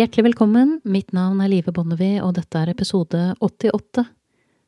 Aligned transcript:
Hjertelig 0.00 0.30
velkommen, 0.30 0.78
mitt 0.88 1.10
navn 1.12 1.42
er 1.44 1.50
Live 1.52 1.74
Bonnevie, 1.76 2.22
og 2.24 2.30
dette 2.38 2.56
er 2.56 2.70
episode 2.72 3.18
88 3.44 4.06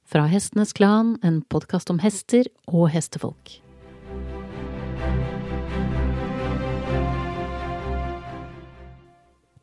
fra 0.04 0.26
Hestenes 0.28 0.74
Klan, 0.76 1.14
en 1.24 1.38
podkast 1.48 1.88
om 1.88 2.02
hester 2.02 2.50
og 2.68 2.90
hestefolk. 2.92 3.54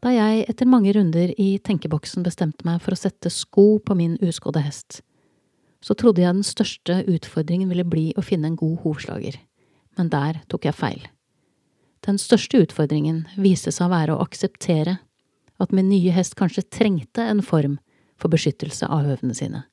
Da 0.01 0.13
jeg 0.15 0.47
etter 0.50 0.65
mange 0.71 0.95
runder 0.97 1.36
i 1.37 1.59
tenkeboksen 1.61 2.25
bestemte 2.25 2.65
meg 2.65 2.81
for 2.81 2.97
å 2.97 2.97
sette 2.97 3.29
sko 3.29 3.67
på 3.77 3.97
min 3.99 4.15
uskodde 4.25 4.63
hest, 4.65 5.04
så 5.86 5.93
trodde 5.93 6.23
jeg 6.23 6.33
den 6.33 6.47
største 6.49 7.04
utfordringen 7.05 7.70
ville 7.70 7.86
bli 7.86 8.07
å 8.17 8.25
finne 8.25 8.49
en 8.49 8.57
god 8.57 8.79
hovslager, 8.88 9.38
men 10.01 10.09
der 10.09 10.41
tok 10.49 10.65
jeg 10.65 10.79
feil. 10.81 11.05
Den 12.09 12.17
største 12.17 12.63
utfordringen 12.65 13.28
viste 13.37 13.70
seg 13.70 13.86
å 13.86 13.93
være 13.93 14.17
å 14.17 14.25
akseptere 14.25 14.97
at 15.59 15.73
min 15.75 15.89
nye 15.91 16.13
hest 16.15 16.37
kanskje 16.39 16.65
trengte 16.71 17.23
en 17.23 17.43
form 17.45 17.77
for 18.19 18.31
beskyttelse 18.31 18.87
av 18.87 19.05
høvene 19.07 19.36
sine. 19.36 19.65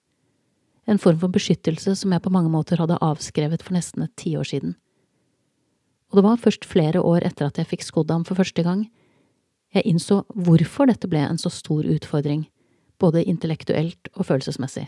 En 0.86 1.00
form 1.02 1.18
for 1.22 1.32
beskyttelse 1.34 1.96
som 1.98 2.12
jeg 2.14 2.22
på 2.22 2.32
mange 2.34 2.50
måter 2.50 2.78
hadde 2.78 2.98
avskrevet 3.02 3.62
for 3.62 3.74
nesten 3.74 4.04
et 4.06 4.14
tiår 4.18 4.46
siden. 4.46 4.76
Og 6.10 6.20
det 6.20 6.26
var 6.26 6.42
først 6.42 6.66
flere 6.68 7.02
år 7.02 7.26
etter 7.26 7.48
at 7.48 7.58
jeg 7.58 7.70
fikk 7.72 7.86
skodd 7.86 8.12
ham 8.14 8.26
for 8.26 8.38
første 8.38 8.62
gang, 8.62 8.86
jeg 9.74 9.86
innså 9.90 10.22
hvorfor 10.30 10.86
dette 10.88 11.10
ble 11.10 11.24
en 11.26 11.40
så 11.42 11.50
stor 11.50 11.86
utfordring, 11.90 12.46
både 13.02 13.24
intellektuelt 13.26 14.12
og 14.14 14.28
følelsesmessig. 14.28 14.86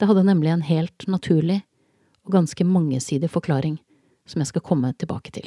Det 0.00 0.08
hadde 0.08 0.24
nemlig 0.26 0.50
en 0.52 0.64
helt 0.66 1.06
naturlig 1.08 1.60
og 2.26 2.34
ganske 2.40 2.64
mangesidig 2.66 3.30
forklaring 3.30 3.78
som 4.26 4.42
jeg 4.42 4.50
skal 4.50 4.64
komme 4.64 4.90
tilbake 4.98 5.30
til. 5.36 5.46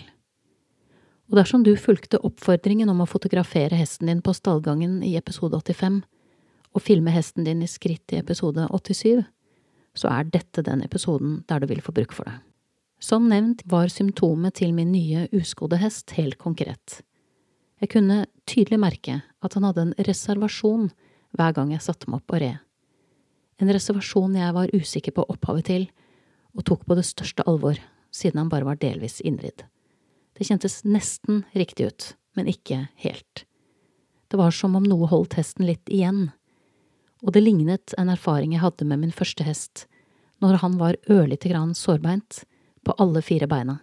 Og 1.30 1.38
dersom 1.38 1.62
du 1.62 1.76
fulgte 1.78 2.18
oppfordringen 2.26 2.90
om 2.90 3.04
å 3.04 3.10
fotografere 3.10 3.78
hesten 3.78 4.10
din 4.10 4.22
på 4.26 4.34
stallgangen 4.34 5.04
i 5.05 5.13
episode 5.20 5.60
85, 5.62 6.02
og 6.74 6.82
filme 6.86 7.13
hesten 7.13 7.46
din 7.46 7.62
i 7.62 7.70
skritt 7.70 8.13
i 8.13 8.18
episode 8.21 8.66
87, 8.74 9.21
så 9.98 10.10
er 10.13 10.30
dette 10.34 10.63
den 10.66 10.82
episoden 10.86 11.44
der 11.49 11.62
du 11.62 11.70
vil 11.70 11.84
få 11.86 11.94
bruk 11.94 12.16
for 12.18 12.30
det. 12.30 12.40
Som 12.99 13.30
nevnt 13.32 13.62
var 13.70 13.94
symptomet 13.94 14.58
til 14.60 14.74
min 14.76 14.91
nye 14.91 15.27
uskodde 15.36 15.80
hest 15.80 16.12
helt 16.18 16.38
konkret. 16.41 16.99
Jeg 17.80 17.93
kunne 17.93 18.26
tydelig 18.49 18.82
merke 18.82 19.21
at 19.40 19.55
han 19.55 19.70
hadde 19.70 19.86
en 19.86 19.96
reservasjon 20.10 20.90
hver 21.38 21.55
gang 21.55 21.71
jeg 21.71 21.86
satte 21.86 22.10
meg 22.10 22.24
opp 22.24 22.36
og 22.36 22.43
red. 22.43 22.60
En 23.60 23.71
reservasjon 23.71 24.36
jeg 24.40 24.55
var 24.55 24.74
usikker 24.74 25.16
på 25.16 25.27
opphavet 25.30 25.68
til, 25.70 25.90
og 26.58 26.66
tok 26.66 26.86
på 26.88 26.98
det 26.98 27.05
største 27.05 27.46
alvor, 27.48 27.77
siden 28.12 28.41
han 28.41 28.52
bare 28.52 28.68
var 28.68 28.80
delvis 28.82 29.20
innridd. 29.21 29.64
Det 30.40 30.48
kjentes 30.48 30.85
nesten 30.87 31.41
riktig 31.51 31.90
ut, 31.91 32.04
men 32.40 32.48
ikke 32.48 32.85
helt. 33.04 33.43
Det 34.32 34.37
var 34.40 34.54
som 34.55 34.77
om 34.79 34.85
noe 34.87 35.09
holdt 35.12 35.35
hesten 35.35 35.65
litt 35.68 35.91
igjen, 35.91 36.29
og 37.20 37.34
det 37.35 37.41
lignet 37.43 37.91
en 37.99 38.12
erfaring 38.13 38.54
jeg 38.55 38.63
hadde 38.63 38.87
med 38.87 39.01
min 39.01 39.12
første 39.12 39.43
hest, 39.43 39.84
når 40.40 40.62
han 40.62 40.77
var 40.79 40.96
ørlite 41.12 41.51
grann 41.51 41.73
sårbeint 41.76 42.46
på 42.87 42.96
alle 43.04 43.20
fire 43.26 43.49
beina, 43.51 43.81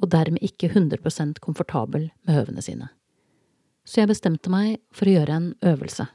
og 0.00 0.08
dermed 0.14 0.40
ikke 0.48 0.70
100% 0.72 1.42
komfortabel 1.44 2.08
med 2.24 2.38
høvene 2.38 2.64
sine. 2.64 2.88
Så 3.84 4.00
jeg 4.00 4.08
bestemte 4.08 4.48
meg 4.48 4.78
for 4.88 5.10
å 5.10 5.16
gjøre 5.18 5.36
en 5.36 5.50
øvelse, 5.60 6.08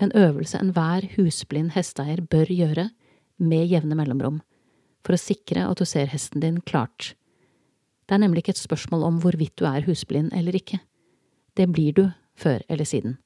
en 0.00 0.16
øvelse 0.16 0.56
enhver 0.64 1.10
husblind 1.18 1.76
hesteeier 1.76 2.24
bør 2.24 2.48
gjøre 2.56 2.88
med 3.36 3.68
jevne 3.68 4.00
mellomrom, 4.00 4.40
for 5.04 5.12
å 5.12 5.20
sikre 5.20 5.68
at 5.68 5.76
du 5.76 5.84
ser 5.84 6.08
hesten 6.08 6.40
din 6.40 6.62
klart 6.64 7.12
det 8.06 8.14
er 8.14 8.22
nemlig 8.22 8.44
ikke 8.44 8.54
et 8.54 8.62
spørsmål 8.62 9.04
om 9.06 9.18
hvorvidt 9.22 9.56
du 9.58 9.66
er 9.66 9.84
husblind 9.86 10.30
eller 10.36 10.54
ikke. 10.54 10.78
Det 11.58 11.66
blir 11.72 11.92
du 11.96 12.04
før 12.38 12.62
eller 12.68 12.86
siden, 12.86 13.18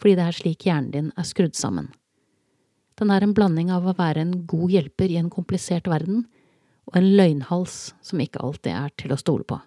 fordi 0.00 0.16
det 0.18 0.26
er 0.26 0.36
slik 0.36 0.66
hjernen 0.66 0.90
din 0.94 1.12
er 1.16 1.28
skrudd 1.28 1.54
sammen. 1.54 1.90
Den 2.98 3.12
er 3.14 3.24
en 3.24 3.34
blanding 3.36 3.70
av 3.72 3.86
å 3.86 3.96
være 3.96 4.24
en 4.24 4.34
god 4.48 4.72
hjelper 4.74 5.12
i 5.12 5.18
en 5.20 5.30
komplisert 5.32 5.86
verden 5.88 6.26
og 6.90 6.98
en 6.98 7.10
løgnhals 7.16 7.92
som 8.04 8.20
ikke 8.20 8.42
alltid 8.42 8.74
er 8.74 8.90
til 8.98 9.14
å 9.14 9.20
stole 9.20 9.46
på. 9.46 9.60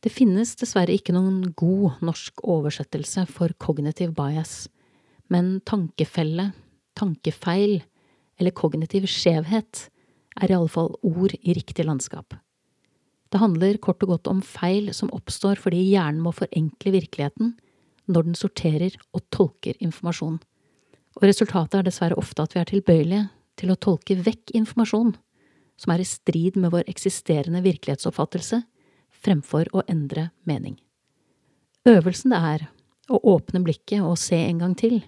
Det 0.00 0.12
finnes 0.12 0.56
dessverre 0.56 0.96
ikke 0.96 1.12
noen 1.12 1.52
god 1.56 2.00
norsk 2.04 2.42
oversettelse 2.48 3.26
for 3.28 3.52
kognitiv 3.60 4.14
bias, 4.16 4.66
men 5.28 5.58
tankefelle, 5.68 6.50
tankefeil 6.96 7.82
eller 8.40 8.56
kognitiv 8.56 9.06
skjevhet 9.12 9.86
er 10.40 10.54
iallfall 10.54 10.94
ord 11.04 11.36
i 11.36 11.54
riktig 11.54 11.84
landskap. 11.84 12.34
Det 13.30 13.38
handler 13.38 13.78
kort 13.78 14.02
og 14.02 14.16
godt 14.16 14.30
om 14.30 14.40
feil 14.42 14.90
som 14.96 15.12
oppstår 15.14 15.60
fordi 15.62 15.82
hjernen 15.92 16.22
må 16.24 16.32
forenkle 16.34 16.94
virkeligheten 16.96 17.54
når 18.10 18.26
den 18.26 18.38
sorterer 18.38 18.96
og 19.14 19.22
tolker 19.30 19.78
informasjon. 19.78 20.40
Og 21.18 21.26
resultatet 21.26 21.78
er 21.78 21.86
dessverre 21.86 22.18
ofte 22.18 22.42
at 22.42 22.56
vi 22.56 22.62
er 22.62 22.70
tilbøyelige 22.70 23.28
til 23.60 23.70
å 23.70 23.78
tolke 23.78 24.18
vekk 24.18 24.54
informasjon 24.58 25.14
som 25.80 25.94
er 25.94 26.02
i 26.02 26.08
strid 26.08 26.58
med 26.60 26.74
vår 26.74 26.90
eksisterende 26.90 27.62
virkelighetsoppfattelse, 27.64 28.60
fremfor 29.22 29.70
å 29.72 29.84
endre 29.88 30.28
mening. 30.48 30.76
Øvelsen 31.88 32.34
det 32.34 32.40
er 32.50 32.66
å 33.10 33.20
åpne 33.32 33.62
blikket 33.64 34.04
og 34.04 34.18
se 34.20 34.36
en 34.42 34.60
gang 34.60 34.76
til, 34.76 35.00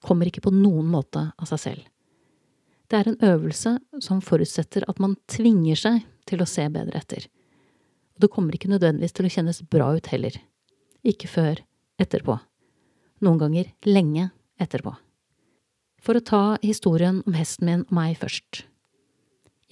kommer 0.00 0.30
ikke 0.30 0.46
på 0.46 0.54
noen 0.54 0.88
måte 0.88 1.28
av 1.36 1.50
seg 1.50 1.60
selv. 1.60 1.84
Det 2.86 3.00
er 3.00 3.10
en 3.10 3.22
øvelse 3.26 3.74
som 4.00 4.22
forutsetter 4.24 4.86
at 4.88 5.00
man 5.02 5.18
tvinger 5.28 5.78
seg 5.80 6.04
til 6.28 6.42
å 6.42 6.48
se 6.48 6.64
bedre 6.72 7.00
etter 7.00 7.26
og 8.16 8.24
det 8.24 8.32
kommer 8.32 8.56
ikke 8.56 8.70
nødvendigvis 8.72 9.12
til 9.12 9.28
å 9.28 9.32
kjennes 9.32 9.58
bra 9.68 9.90
ut 9.92 10.06
heller. 10.08 10.38
Ikke 11.04 11.28
før 11.28 11.60
etterpå. 12.00 12.38
Noen 13.20 13.40
ganger 13.40 13.68
lenge 13.84 14.30
etterpå. 14.60 14.94
For 16.00 16.16
å 16.16 16.24
ta 16.24 16.40
historien 16.62 17.20
om 17.26 17.36
hesten 17.36 17.68
min 17.68 17.84
og 17.84 17.92
meg 17.96 18.16
først. 18.20 18.64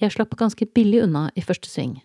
Jeg 0.01 0.13
slapp 0.13 0.37
ganske 0.37 0.67
billig 0.75 1.01
unna 1.07 1.29
i 1.33 1.41
første 1.41 1.71
sving, 1.71 1.97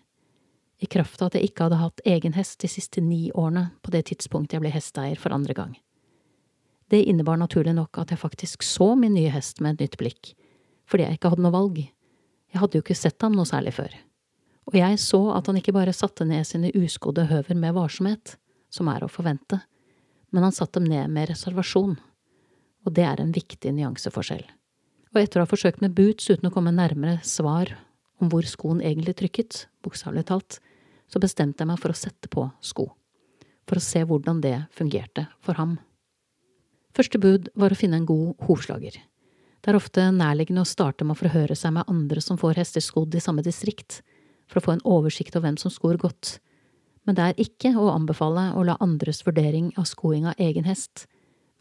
i 0.81 0.87
kraft 0.89 1.21
av 1.21 1.29
at 1.29 1.37
jeg 1.37 1.51
ikke 1.51 1.67
hadde 1.67 1.81
hatt 1.81 2.03
egen 2.07 2.33
hest 2.33 2.61
de 2.63 2.69
siste 2.71 3.03
ni 3.05 3.27
årene 3.37 3.67
på 3.83 3.91
det 3.93 4.05
tidspunktet 4.09 4.57
jeg 4.57 4.63
ble 4.63 4.71
hesteeier 4.73 5.19
for 5.19 5.35
andre 5.35 5.53
gang. 5.53 5.73
Det 6.89 7.03
innebar 7.05 7.37
naturlig 7.37 7.75
nok 7.77 7.99
at 8.01 8.13
jeg 8.15 8.23
faktisk 8.23 8.63
så 8.65 8.93
min 8.97 9.13
nye 9.13 9.29
hest 9.31 9.61
med 9.61 9.75
et 9.75 9.85
nytt 9.85 9.99
blikk, 10.01 10.31
fordi 10.89 11.05
jeg 11.05 11.19
ikke 11.19 11.35
hadde 11.35 11.45
noe 11.45 11.53
valg. 11.53 11.83
Jeg 12.51 12.63
hadde 12.63 12.79
jo 12.79 12.85
ikke 12.85 12.97
sett 12.97 13.21
ham 13.21 13.35
noe 13.37 13.47
særlig 13.47 13.75
før 13.77 13.93
og 14.69 14.77
jeg 14.77 14.99
så 15.01 15.19
at 15.35 15.49
han 15.49 15.57
ikke 15.59 15.73
bare 15.75 15.93
satte 15.95 16.25
ned 16.27 16.45
sine 16.47 16.71
uskodde 16.77 17.25
høver 17.31 17.57
med 17.57 17.75
varsomhet, 17.75 18.35
som 18.71 18.89
er 18.91 19.03
å 19.03 19.11
forvente, 19.11 19.59
men 20.31 20.45
han 20.45 20.55
satte 20.55 20.79
dem 20.79 20.89
ned 20.91 21.11
med 21.11 21.29
reservasjon, 21.31 21.97
og 22.85 22.95
det 22.95 23.05
er 23.05 23.21
en 23.21 23.33
viktig 23.35 23.73
nyanseforskjell. 23.75 24.45
Og 25.11 25.19
etter 25.19 25.41
å 25.41 25.45
ha 25.45 25.49
forsøkt 25.49 25.81
med 25.83 25.95
boots 25.97 26.29
uten 26.31 26.47
å 26.47 26.53
komme 26.53 26.71
nærmere 26.71 27.19
svar 27.27 27.73
om 28.21 28.29
hvor 28.31 28.47
skoen 28.47 28.79
egentlig 28.85 29.17
trykket, 29.19 29.65
bokstavelig 29.83 30.27
talt, 30.29 30.59
så 31.11 31.19
bestemte 31.19 31.65
jeg 31.65 31.71
meg 31.73 31.81
for 31.81 31.91
å 31.91 31.97
sette 31.97 32.29
på 32.31 32.45
sko, 32.63 32.87
for 33.67 33.81
å 33.81 33.83
se 33.83 34.05
hvordan 34.07 34.39
det 34.43 34.55
fungerte 34.77 35.25
for 35.43 35.59
ham. 35.59 35.75
Første 36.95 37.19
bud 37.23 37.49
var 37.59 37.73
å 37.73 37.79
finne 37.79 37.99
en 37.99 38.07
god 38.07 38.39
hovslager. 38.47 38.95
Det 39.61 39.69
er 39.69 39.77
ofte 39.77 40.07
nærliggende 40.15 40.63
å 40.63 40.69
starte 40.69 41.05
med 41.05 41.17
å 41.17 41.21
forhøre 41.21 41.55
seg 41.57 41.75
med 41.75 41.91
andre 41.91 42.23
som 42.23 42.39
får 42.39 42.61
hester 42.61 42.83
skodd 42.83 43.15
i 43.15 43.21
samme 43.23 43.43
distrikt, 43.45 43.99
for 44.51 44.59
å 44.59 44.65
få 44.65 44.75
en 44.75 44.85
oversikt 44.87 45.35
over 45.37 45.47
hvem 45.47 45.59
som 45.61 45.71
skor 45.71 45.97
godt, 46.01 46.35
men 47.07 47.17
det 47.17 47.25
er 47.25 47.41
ikke 47.41 47.71
å 47.79 47.89
anbefale 47.95 48.51
å 48.57 48.63
la 48.67 48.77
andres 48.83 49.23
vurdering 49.25 49.71
av 49.79 49.87
skoing 49.89 50.27
av 50.29 50.37
egen 50.41 50.67
hest 50.67 51.07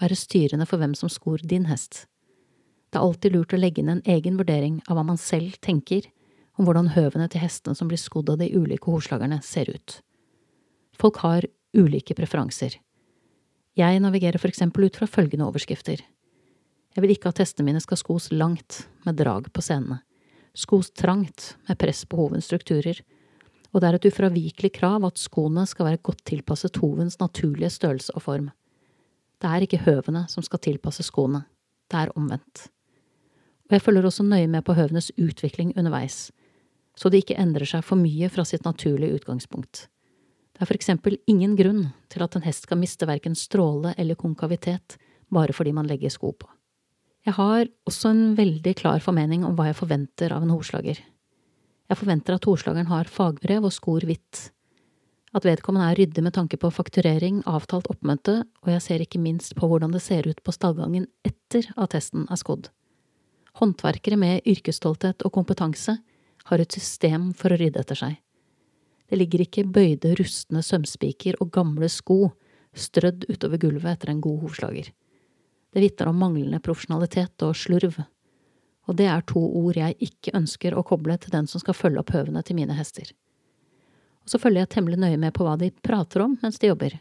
være 0.01 0.17
styrende 0.19 0.67
for 0.69 0.81
hvem 0.81 0.95
som 0.97 1.13
skor 1.13 1.41
din 1.45 1.69
hest. 1.71 2.05
Det 2.91 2.99
er 2.99 3.07
alltid 3.07 3.37
lurt 3.37 3.55
å 3.55 3.61
legge 3.61 3.83
inn 3.83 3.93
en 3.93 4.05
egen 4.09 4.37
vurdering 4.41 4.81
av 4.89 4.99
hva 4.99 5.05
man 5.07 5.21
selv 5.21 5.57
tenker 5.65 6.09
om 6.59 6.67
hvordan 6.67 6.93
høvene 6.97 7.29
til 7.31 7.45
hestene 7.45 7.79
som 7.79 7.89
blir 7.89 8.01
skodd 8.01 8.33
av 8.33 8.41
de 8.41 8.51
ulike 8.53 8.91
horslagerne, 8.91 9.39
ser 9.45 9.71
ut. 9.71 10.01
Folk 10.99 11.23
har 11.25 11.47
ulike 11.77 12.17
preferanser. 12.19 12.75
Jeg 13.79 14.03
navigerer 14.03 14.41
for 14.43 14.51
eksempel 14.51 14.89
ut 14.89 14.99
fra 14.99 15.09
følgende 15.09 15.47
overskrifter. 15.47 16.03
Jeg 16.91 17.05
vil 17.05 17.15
ikke 17.15 17.31
at 17.31 17.41
hestene 17.41 17.71
mine 17.71 17.81
skal 17.81 18.01
skos 18.01 18.29
langt, 18.35 18.85
med 19.07 19.17
drag 19.17 19.47
på 19.55 19.63
scenene 19.65 20.03
skos 20.55 20.91
trangt, 20.91 21.57
med 21.69 21.79
press 21.79 22.05
på 22.05 22.19
hovens 22.19 22.49
strukturer, 22.51 23.01
og 23.71 23.81
det 23.81 23.89
er 23.89 23.99
et 23.99 24.09
ufravikelig 24.11 24.73
krav 24.81 25.05
at 25.07 25.21
skoene 25.21 25.63
skal 25.69 25.87
være 25.87 26.03
godt 26.03 26.25
tilpasset 26.27 26.81
hovens 26.83 27.21
naturlige 27.21 27.71
størrelse 27.71 28.15
og 28.17 28.25
form. 28.25 28.51
Det 29.41 29.49
er 29.49 29.65
ikke 29.65 29.85
høvene 29.87 30.27
som 30.29 30.45
skal 30.45 30.63
tilpasse 30.63 31.07
skoene, 31.07 31.45
det 31.91 32.03
er 32.03 32.13
omvendt. 32.19 32.67
Og 33.71 33.77
jeg 33.77 33.85
følger 33.87 34.09
også 34.09 34.27
nøye 34.27 34.51
med 34.51 34.67
på 34.67 34.75
høvenes 34.75 35.13
utvikling 35.15 35.73
underveis, 35.79 36.33
så 36.99 37.09
de 37.09 37.23
ikke 37.23 37.39
endrer 37.39 37.69
seg 37.69 37.87
for 37.87 38.01
mye 38.01 38.29
fra 38.29 38.45
sitt 38.45 38.67
naturlige 38.67 39.21
utgangspunkt. 39.21 39.87
Det 40.53 40.67
er 40.67 40.69
for 40.69 40.77
eksempel 40.77 41.17
ingen 41.31 41.55
grunn 41.57 41.85
til 42.13 42.25
at 42.27 42.35
en 42.37 42.45
hest 42.45 42.67
skal 42.67 42.81
miste 42.81 43.07
verken 43.09 43.39
stråle 43.39 43.95
eller 43.97 44.19
konkavitet 44.19 44.99
bare 45.31 45.55
fordi 45.57 45.73
man 45.73 45.87
legger 45.89 46.13
sko 46.13 46.35
på. 46.35 46.51
Jeg 47.27 47.37
har 47.37 47.67
også 47.89 48.15
en 48.15 48.23
veldig 48.39 48.73
klar 48.79 49.03
formening 49.05 49.45
om 49.45 49.57
hva 49.57 49.69
jeg 49.69 49.79
forventer 49.81 50.33
av 50.33 50.45
en 50.45 50.53
horslager. 50.55 51.01
Jeg 51.91 51.99
forventer 51.99 52.37
at 52.37 52.47
horslageren 52.49 52.89
har 52.89 53.11
fagbrev 53.11 53.67
og 53.67 53.75
skor 53.75 54.07
hvitt, 54.09 54.51
At 55.31 55.45
vedkommende 55.47 55.93
er 55.93 55.95
ryddig 55.95 56.25
med 56.27 56.35
tanke 56.35 56.59
på 56.59 56.73
fakturering, 56.75 57.45
avtalt 57.47 57.87
oppmøte, 57.87 58.41
og 58.65 58.71
jeg 58.73 58.83
ser 58.83 59.03
ikke 59.05 59.21
minst 59.23 59.55
på 59.55 59.69
hvordan 59.71 59.93
det 59.95 60.03
ser 60.03 60.27
ut 60.27 60.41
på 60.43 60.51
stallgangen 60.51 61.07
etter 61.23 61.69
at 61.77 61.93
testen 61.95 62.25
er 62.27 62.41
skodd. 62.41 62.67
Håndverkere 63.61 64.19
med 64.19 64.43
yrkesstolthet 64.43 65.23
og 65.23 65.31
kompetanse 65.31 66.01
har 66.51 66.59
et 66.59 66.75
system 66.75 67.31
for 67.31 67.55
å 67.55 67.61
rydde 67.61 67.79
etter 67.79 68.01
seg. 68.01 68.17
Det 69.07 69.19
ligger 69.19 69.45
ikke 69.45 69.69
bøyde, 69.71 70.17
rustne 70.19 70.65
sømspiker 70.67 71.39
og 71.39 71.53
gamle 71.55 71.87
sko 71.87 72.33
strødd 72.75 73.29
utover 73.31 73.59
gulvet 73.59 73.93
etter 73.95 74.11
en 74.11 74.23
god 74.23 74.49
hovslager. 74.49 74.91
Det 75.71 75.83
vitner 75.83 76.11
om 76.11 76.19
manglende 76.19 76.61
profesjonalitet 76.63 77.45
og 77.47 77.55
slurv, 77.57 78.01
og 78.91 78.97
det 78.99 79.07
er 79.07 79.23
to 79.29 79.41
ord 79.41 79.77
jeg 79.79 79.95
ikke 80.03 80.35
ønsker 80.35 80.75
å 80.75 80.83
koble 80.87 81.15
til 81.23 81.31
den 81.35 81.47
som 81.51 81.63
skal 81.63 81.77
følge 81.79 82.03
opp 82.03 82.11
høvene 82.15 82.43
til 82.47 82.59
mine 82.59 82.75
hester. 82.75 83.13
Og 84.25 84.33
så 84.33 84.41
følger 84.43 84.65
jeg 84.65 84.73
temmelig 84.75 84.99
nøye 84.99 85.21
med 85.21 85.35
på 85.37 85.47
hva 85.47 85.55
de 85.61 85.71
prater 85.71 86.25
om 86.25 86.35
mens 86.43 86.59
de 86.59 86.73
jobber. 86.73 86.97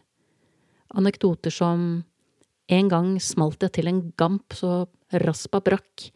Anekdoter 0.98 1.54
som 1.54 2.04
en 2.70 2.92
gang 2.92 3.16
smalt 3.22 3.66
jeg 3.66 3.74
til 3.80 3.90
en 3.90 4.04
gamp 4.18 4.54
så 4.54 4.84
raspa 5.26 5.62
brakk, 5.66 6.12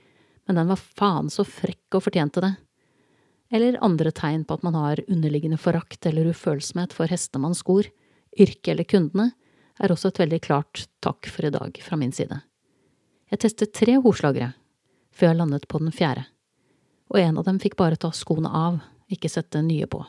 men 0.45 0.59
den 0.59 0.69
var 0.69 0.81
faen 0.81 1.31
så 1.33 1.45
frekk 1.47 1.97
og 1.97 2.05
fortjente 2.05 2.43
det. 2.43 2.53
Eller 3.53 3.79
andre 3.85 4.11
tegn 4.13 4.45
på 4.45 4.57
at 4.57 4.65
man 4.65 4.77
har 4.77 5.01
underliggende 5.07 5.57
forakt 5.61 6.05
eller 6.09 6.29
ufølsomhet 6.33 6.93
for 6.93 7.09
hestene 7.09 7.47
man 7.47 7.57
skor, 7.57 7.89
yrket 8.33 8.73
eller 8.73 8.89
kundene, 8.89 9.31
er 9.79 9.93
også 9.93 10.11
et 10.11 10.19
veldig 10.21 10.39
klart 10.43 10.85
takk 11.03 11.29
for 11.29 11.47
i 11.47 11.53
dag 11.53 11.79
fra 11.81 11.97
min 11.99 12.11
side. 12.13 12.41
Jeg 13.31 13.41
testet 13.41 13.73
tre 13.73 13.97
hovslagere 14.01 14.53
før 15.13 15.31
jeg 15.31 15.39
landet 15.39 15.67
på 15.69 15.81
den 15.81 15.93
fjerde, 15.93 16.25
og 17.13 17.19
en 17.21 17.37
av 17.37 17.45
dem 17.45 17.59
fikk 17.61 17.77
bare 17.77 17.97
ta 17.97 18.09
skoene 18.13 18.49
av, 18.49 18.79
ikke 19.13 19.29
sette 19.29 19.61
nye 19.61 19.87
på. 19.89 20.01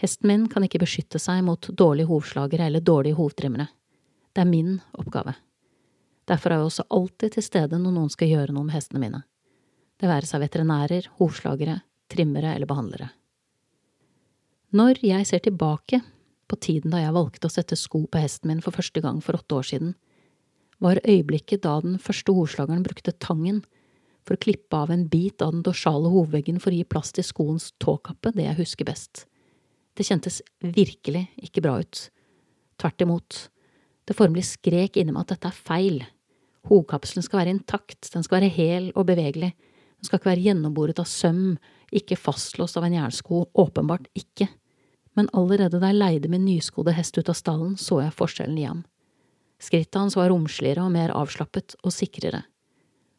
Hesten 0.00 0.30
min 0.30 0.46
kan 0.50 0.64
ikke 0.64 0.80
beskytte 0.82 1.20
seg 1.20 1.42
mot 1.46 1.68
dårlige 1.76 2.08
hovslagere 2.08 2.66
eller 2.66 2.82
dårlige 2.82 3.18
hovtrimmere. 3.18 3.68
Det 4.32 4.42
er 4.42 4.48
min 4.48 4.78
oppgave. 4.98 5.34
Derfor 6.30 6.50
er 6.50 6.60
jeg 6.60 6.70
også 6.70 6.86
alltid 6.94 7.34
til 7.34 7.44
stede 7.44 7.78
når 7.78 7.94
noen 7.94 8.12
skal 8.12 8.30
gjøre 8.30 8.54
noe 8.54 8.66
med 8.66 8.76
hestene 8.78 9.02
mine. 9.02 9.22
Det 10.00 10.08
være 10.08 10.26
seg 10.26 10.40
veterinærer, 10.44 11.10
hovslagere, 11.18 11.80
trimmere 12.10 12.54
eller 12.54 12.70
behandlere. 12.70 13.10
Når 14.72 15.02
jeg 15.02 15.26
ser 15.26 15.42
tilbake 15.44 16.00
på 16.50 16.58
tiden 16.58 16.92
da 16.92 17.00
jeg 17.02 17.14
valgte 17.14 17.48
å 17.48 17.52
sette 17.52 17.78
sko 17.78 18.04
på 18.10 18.22
hesten 18.22 18.50
min 18.50 18.62
for 18.64 18.74
første 18.74 19.02
gang 19.04 19.20
for 19.24 19.38
åtte 19.38 19.58
år 19.60 19.68
siden, 19.70 19.94
var 20.80 21.00
øyeblikket 21.04 21.62
da 21.66 21.76
den 21.84 21.98
første 22.00 22.34
hovslageren 22.34 22.84
brukte 22.86 23.14
tangen 23.22 23.62
for 24.26 24.36
å 24.36 24.42
klippe 24.42 24.76
av 24.76 24.92
en 24.92 25.06
bit 25.12 25.42
av 25.44 25.54
den 25.54 25.64
dorsale 25.66 26.10
hovedveggen 26.12 26.60
for 26.60 26.72
å 26.72 26.78
gi 26.78 26.88
plass 26.88 27.12
til 27.16 27.26
skoens 27.26 27.70
tåkappe, 27.82 28.32
det 28.36 28.46
jeg 28.46 28.60
husker 28.60 28.88
best. 28.88 29.24
Det 29.96 30.06
kjentes 30.08 30.40
virkelig 30.62 31.26
ikke 31.40 31.64
bra 31.64 31.78
ut. 31.82 32.06
Tvert 32.80 33.04
imot. 33.04 33.40
Det 34.08 34.16
formelig 34.16 34.46
skrek 34.54 34.96
inni 34.96 35.12
meg 35.12 35.26
at 35.26 35.34
dette 35.34 35.50
er 35.50 35.64
feil. 35.68 35.98
Hovkapselen 36.68 37.24
skal 37.24 37.42
være 37.42 37.54
intakt, 37.56 38.08
den 38.12 38.24
skal 38.24 38.40
være 38.40 38.52
hel 38.52 38.88
og 38.94 39.08
bevegelig, 39.08 39.52
den 39.52 40.08
skal 40.08 40.20
ikke 40.20 40.32
være 40.32 40.46
gjennomboret 40.48 41.00
av 41.00 41.08
søm, 41.08 41.58
ikke 41.92 42.18
fastlåst 42.20 42.78
av 42.80 42.86
en 42.86 42.96
jernsko, 42.96 43.46
åpenbart 43.58 44.08
ikke 44.16 44.48
men 45.18 45.28
allerede 45.36 45.80
da 45.80 45.90
jeg 45.90 45.98
leide 45.98 46.30
min 46.30 46.44
nyskodde 46.46 46.94
hest 46.94 47.18
ut 47.18 47.28
av 47.28 47.36
stallen, 47.38 47.76
så 47.76 48.00
jeg 48.04 48.16
forskjellen 48.16 48.58
i 48.58 48.66
ham. 48.68 48.84
Skrittet 49.60 49.98
hans 49.98 50.16
var 50.16 50.30
romsligere 50.32 50.84
og 50.86 50.94
mer 50.94 51.12
avslappet 51.12 51.76
og 51.82 51.92
sikrere, 51.94 52.44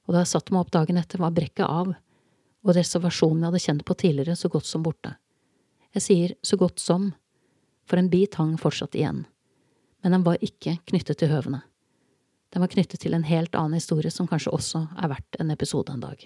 og 0.07 0.15
da 0.15 0.23
jeg 0.23 0.31
satte 0.31 0.53
meg 0.53 0.65
opp 0.65 0.73
dagen 0.73 0.97
etter, 1.01 1.21
var 1.21 1.35
brekket 1.35 1.67
av, 1.67 1.93
og 2.61 2.75
reservasjonen 2.77 3.43
jeg 3.43 3.51
hadde 3.51 3.63
kjent 3.65 3.85
på 3.85 3.97
tidligere, 3.97 4.37
så 4.37 4.49
godt 4.49 4.69
som 4.69 4.85
borte. 4.85 5.15
Jeg 5.95 6.05
sier 6.05 6.35
så 6.45 6.57
godt 6.57 6.81
som, 6.81 7.11
for 7.85 7.99
en 7.99 8.09
bit 8.09 8.37
hang 8.39 8.55
fortsatt 8.61 8.95
igjen, 8.97 9.25
men 10.01 10.15
den 10.15 10.25
var 10.25 10.41
ikke 10.41 10.79
knyttet 10.89 11.21
til 11.21 11.33
høvene. 11.33 11.61
Den 12.51 12.63
var 12.63 12.71
knyttet 12.71 13.03
til 13.03 13.15
en 13.15 13.27
helt 13.27 13.55
annen 13.55 13.77
historie 13.79 14.11
som 14.11 14.27
kanskje 14.27 14.53
også 14.55 14.85
er 14.97 15.11
verdt 15.13 15.39
en 15.39 15.53
episode 15.53 15.93
en 15.93 16.03
dag 16.03 16.25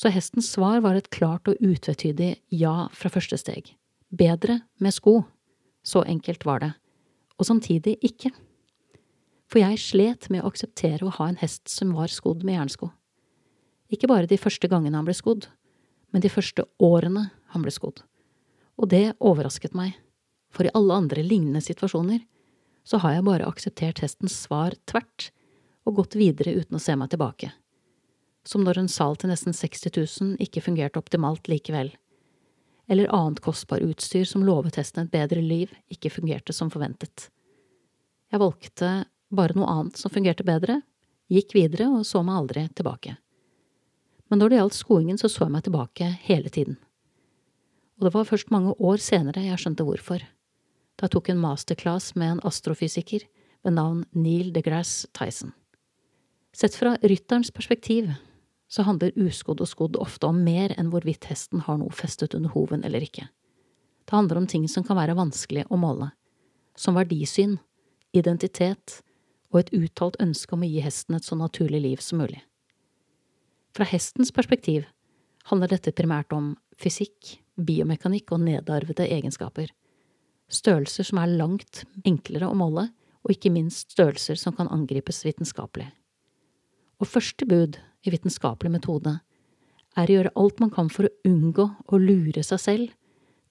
så 0.00 0.08
hestens 0.08 0.48
svar 0.48 0.80
var 0.80 0.96
et 0.96 1.10
klart 1.12 1.48
og 1.50 1.58
utvetydig 1.60 2.38
ja 2.56 2.88
fra 2.96 3.10
første 3.12 3.36
steg. 3.36 3.74
Bedre 4.08 4.62
med 4.80 4.96
sko. 4.96 5.18
Så 5.84 6.00
enkelt 6.08 6.46
var 6.48 6.62
det. 6.64 6.70
Og 7.36 7.48
samtidig 7.48 7.98
ikke. 8.04 8.30
For 9.50 9.60
jeg 9.60 9.82
slet 9.82 10.30
med 10.32 10.40
å 10.40 10.48
akseptere 10.48 11.04
å 11.04 11.12
ha 11.18 11.28
en 11.28 11.38
hest 11.40 11.68
som 11.68 11.92
var 11.96 12.12
skodd 12.12 12.46
med 12.48 12.56
jernsko. 12.56 12.88
Ikke 13.92 14.08
bare 14.08 14.30
de 14.30 14.40
første 14.40 14.70
gangene 14.72 14.96
han 14.96 15.08
ble 15.08 15.16
skodd, 15.16 15.50
men 16.14 16.24
de 16.24 16.32
første 16.32 16.64
årene 16.80 17.28
han 17.52 17.64
ble 17.64 17.72
skodd. 17.74 18.00
Og 18.80 18.88
det 18.88 19.18
overrasket 19.18 19.76
meg, 19.76 19.98
for 20.48 20.64
i 20.64 20.72
alle 20.72 20.96
andre 20.96 21.24
lignende 21.26 21.60
situasjoner 21.64 22.22
så 22.88 23.02
har 23.02 23.18
jeg 23.18 23.28
bare 23.28 23.48
akseptert 23.50 24.00
hestens 24.00 24.38
svar 24.46 24.78
tvert 24.88 25.28
og 25.84 25.98
gått 26.00 26.16
videre 26.16 26.56
uten 26.56 26.78
å 26.78 26.82
se 26.82 26.96
meg 26.96 27.12
tilbake 27.12 27.50
som 28.50 28.64
når 28.66 28.82
en 28.82 28.90
sal 28.90 29.14
til 29.20 29.30
nesten 29.30 29.54
60 29.54 29.92
000 29.94 30.42
ikke 30.42 30.62
fungerte 30.64 30.98
optimalt 30.98 31.46
likevel, 31.50 31.92
eller 32.90 33.10
annet 33.14 33.38
kostbar 33.44 33.84
utstyr 33.86 34.26
som 34.26 34.42
lovet 34.42 34.80
hesten 34.80 35.04
et 35.04 35.12
bedre 35.12 35.42
liv, 35.44 35.70
ikke 35.94 36.10
fungerte 36.10 36.54
som 36.56 36.72
forventet. 36.72 37.28
Jeg 38.34 38.42
valgte 38.42 38.88
bare 39.30 39.54
noe 39.54 39.70
annet 39.70 40.00
som 40.00 40.10
fungerte 40.10 40.46
bedre, 40.46 40.80
gikk 41.30 41.54
videre 41.54 41.86
og 41.94 42.02
så 42.06 42.24
meg 42.26 42.40
aldri 42.40 42.64
tilbake. 42.74 43.14
Men 44.30 44.42
når 44.42 44.50
det 44.50 44.58
gjaldt 44.58 44.78
skoingen, 44.78 45.18
så 45.18 45.30
så 45.30 45.44
jeg 45.46 45.54
meg 45.54 45.66
tilbake 45.66 46.08
hele 46.26 46.50
tiden. 46.50 46.78
Og 47.98 48.08
det 48.08 48.14
var 48.14 48.26
først 48.26 48.50
mange 48.50 48.74
år 48.78 48.98
senere 49.02 49.44
jeg 49.44 49.62
skjønte 49.62 49.86
hvorfor, 49.86 50.24
da 50.98 51.06
jeg 51.06 51.14
tok 51.14 51.30
en 51.30 51.42
masterclass 51.42 52.16
med 52.18 52.34
en 52.34 52.42
astrofysiker 52.50 53.26
ved 53.62 53.76
navn 53.76 54.02
Neil 54.16 54.50
deGrasse 54.54 55.06
Tyson. 55.14 55.54
Sett 56.50 56.74
fra 56.74 56.96
rytterens 56.98 57.52
perspektiv 57.54 58.10
så 58.70 58.84
handler 58.86 59.16
uskodd 59.18 59.60
og 59.60 59.68
skodd 59.68 59.98
ofte 59.98 60.28
om 60.30 60.44
mer 60.46 60.72
enn 60.78 60.92
hvorvidt 60.92 61.26
hesten 61.30 61.64
har 61.66 61.80
noe 61.80 61.90
festet 61.94 62.36
under 62.38 62.52
hoven 62.54 62.84
eller 62.86 63.02
ikke. 63.02 63.26
Det 64.06 64.14
handler 64.14 64.40
om 64.40 64.46
ting 64.50 64.68
som 64.70 64.86
kan 64.86 64.98
være 64.98 65.18
vanskelig 65.18 65.66
å 65.70 65.78
måle, 65.80 66.12
som 66.78 66.94
verdisyn, 66.98 67.58
identitet 68.14 69.00
og 69.50 69.60
et 69.64 69.74
uttalt 69.74 70.18
ønske 70.22 70.54
om 70.54 70.62
å 70.62 70.70
gi 70.70 70.82
hesten 70.84 71.18
et 71.18 71.26
så 71.26 71.38
naturlig 71.38 71.82
liv 71.82 72.02
som 72.04 72.22
mulig. 72.22 72.40
Fra 73.74 73.86
hestens 73.86 74.32
perspektiv 74.34 74.86
handler 75.50 75.74
dette 75.74 75.94
primært 75.94 76.32
om 76.34 76.54
fysikk, 76.78 77.36
biomekanikk 77.58 78.32
og 78.34 78.44
nedarvede 78.46 79.06
egenskaper, 79.10 79.70
størrelser 80.50 81.06
som 81.06 81.20
er 81.22 81.34
langt 81.38 81.84
enklere 82.06 82.50
å 82.50 82.58
måle, 82.58 82.88
og 83.20 83.34
ikke 83.34 83.52
minst 83.52 83.92
størrelser 83.92 84.38
som 84.40 84.54
kan 84.56 84.70
angripes 84.72 85.20
vitenskapelig. 85.26 85.90
Og 87.00 87.08
første 87.08 87.46
bud 87.48 87.76
i 88.04 88.12
vitenskapelig 88.12 88.72
metode 88.72 89.18
er 89.98 90.08
å 90.08 90.16
gjøre 90.16 90.34
alt 90.38 90.60
man 90.62 90.72
kan 90.72 90.88
for 90.92 91.08
å 91.08 91.14
unngå 91.28 91.66
å 91.90 92.00
lure 92.00 92.42
seg 92.46 92.62
selv 92.62 92.96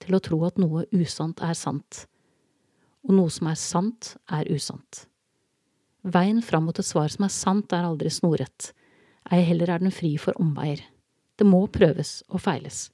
til 0.00 0.16
å 0.16 0.22
tro 0.24 0.40
at 0.48 0.58
noe 0.60 0.86
usant 0.96 1.42
er 1.44 1.56
sant, 1.58 2.06
og 3.04 3.14
noe 3.16 3.32
som 3.32 3.50
er 3.50 3.58
sant, 3.60 4.14
er 4.32 4.48
usant. 4.48 5.04
Veien 6.00 6.40
fram 6.42 6.64
mot 6.68 6.78
et 6.80 6.88
svar 6.88 7.12
som 7.12 7.26
er 7.26 7.34
sant, 7.34 7.72
er 7.76 7.84
aldri 7.84 8.12
snorrett, 8.12 8.72
ei 9.30 9.44
heller 9.44 9.74
er 9.74 9.84
den 9.84 9.92
fri 9.92 10.14
for 10.18 10.36
omveier. 10.40 10.80
Det 11.36 11.44
må 11.48 11.66
prøves 11.72 12.20
og 12.30 12.40
feiles. 12.44 12.88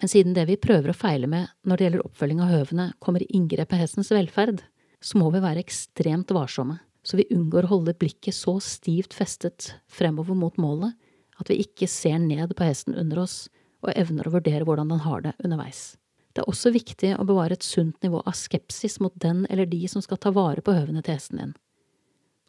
Men 0.00 0.10
siden 0.10 0.34
det 0.36 0.44
vi 0.50 0.60
prøver 0.60 0.92
å 0.92 0.96
feile 0.96 1.28
med 1.30 1.48
når 1.64 1.76
det 1.76 1.86
gjelder 1.86 2.04
oppfølging 2.04 2.42
av 2.44 2.52
høvene, 2.52 2.86
kommer 3.00 3.24
i 3.24 3.30
inngrep 3.36 3.72
med 3.72 3.80
hestens 3.80 4.12
velferd, 4.12 4.60
så 5.00 5.20
må 5.20 5.30
vi 5.32 5.40
være 5.44 5.64
ekstremt 5.64 6.32
varsomme 6.36 6.78
så 7.04 7.18
vi 7.20 7.28
unngår 7.30 7.66
å 7.66 7.74
holde 7.76 7.96
blikket 8.00 8.34
så 8.36 8.56
stivt 8.64 9.14
festet 9.16 9.74
fremover 9.92 10.36
mot 10.38 10.56
målet 10.60 10.96
at 11.40 11.50
vi 11.50 11.60
ikke 11.64 11.88
ser 11.90 12.18
ned 12.22 12.54
på 12.56 12.66
hesten 12.66 12.96
under 12.96 13.24
oss 13.24 13.44
og 13.84 13.92
evner 13.92 14.28
å 14.28 14.34
vurdere 14.36 14.64
hvordan 14.64 14.92
den 14.92 15.04
har 15.04 15.24
det 15.24 15.34
underveis. 15.44 15.94
Det 16.34 16.42
er 16.42 16.50
også 16.50 16.72
viktig 16.74 17.12
å 17.18 17.26
bevare 17.28 17.54
et 17.54 17.66
sunt 17.66 18.00
nivå 18.02 18.22
av 18.24 18.34
skepsis 18.38 18.98
mot 19.02 19.14
den 19.22 19.44
eller 19.50 19.68
de 19.70 19.84
som 19.90 20.02
skal 20.02 20.18
ta 20.18 20.32
vare 20.34 20.64
på 20.64 20.74
høvene 20.74 21.02
til 21.04 21.14
hesten 21.14 21.40
din. 21.40 21.52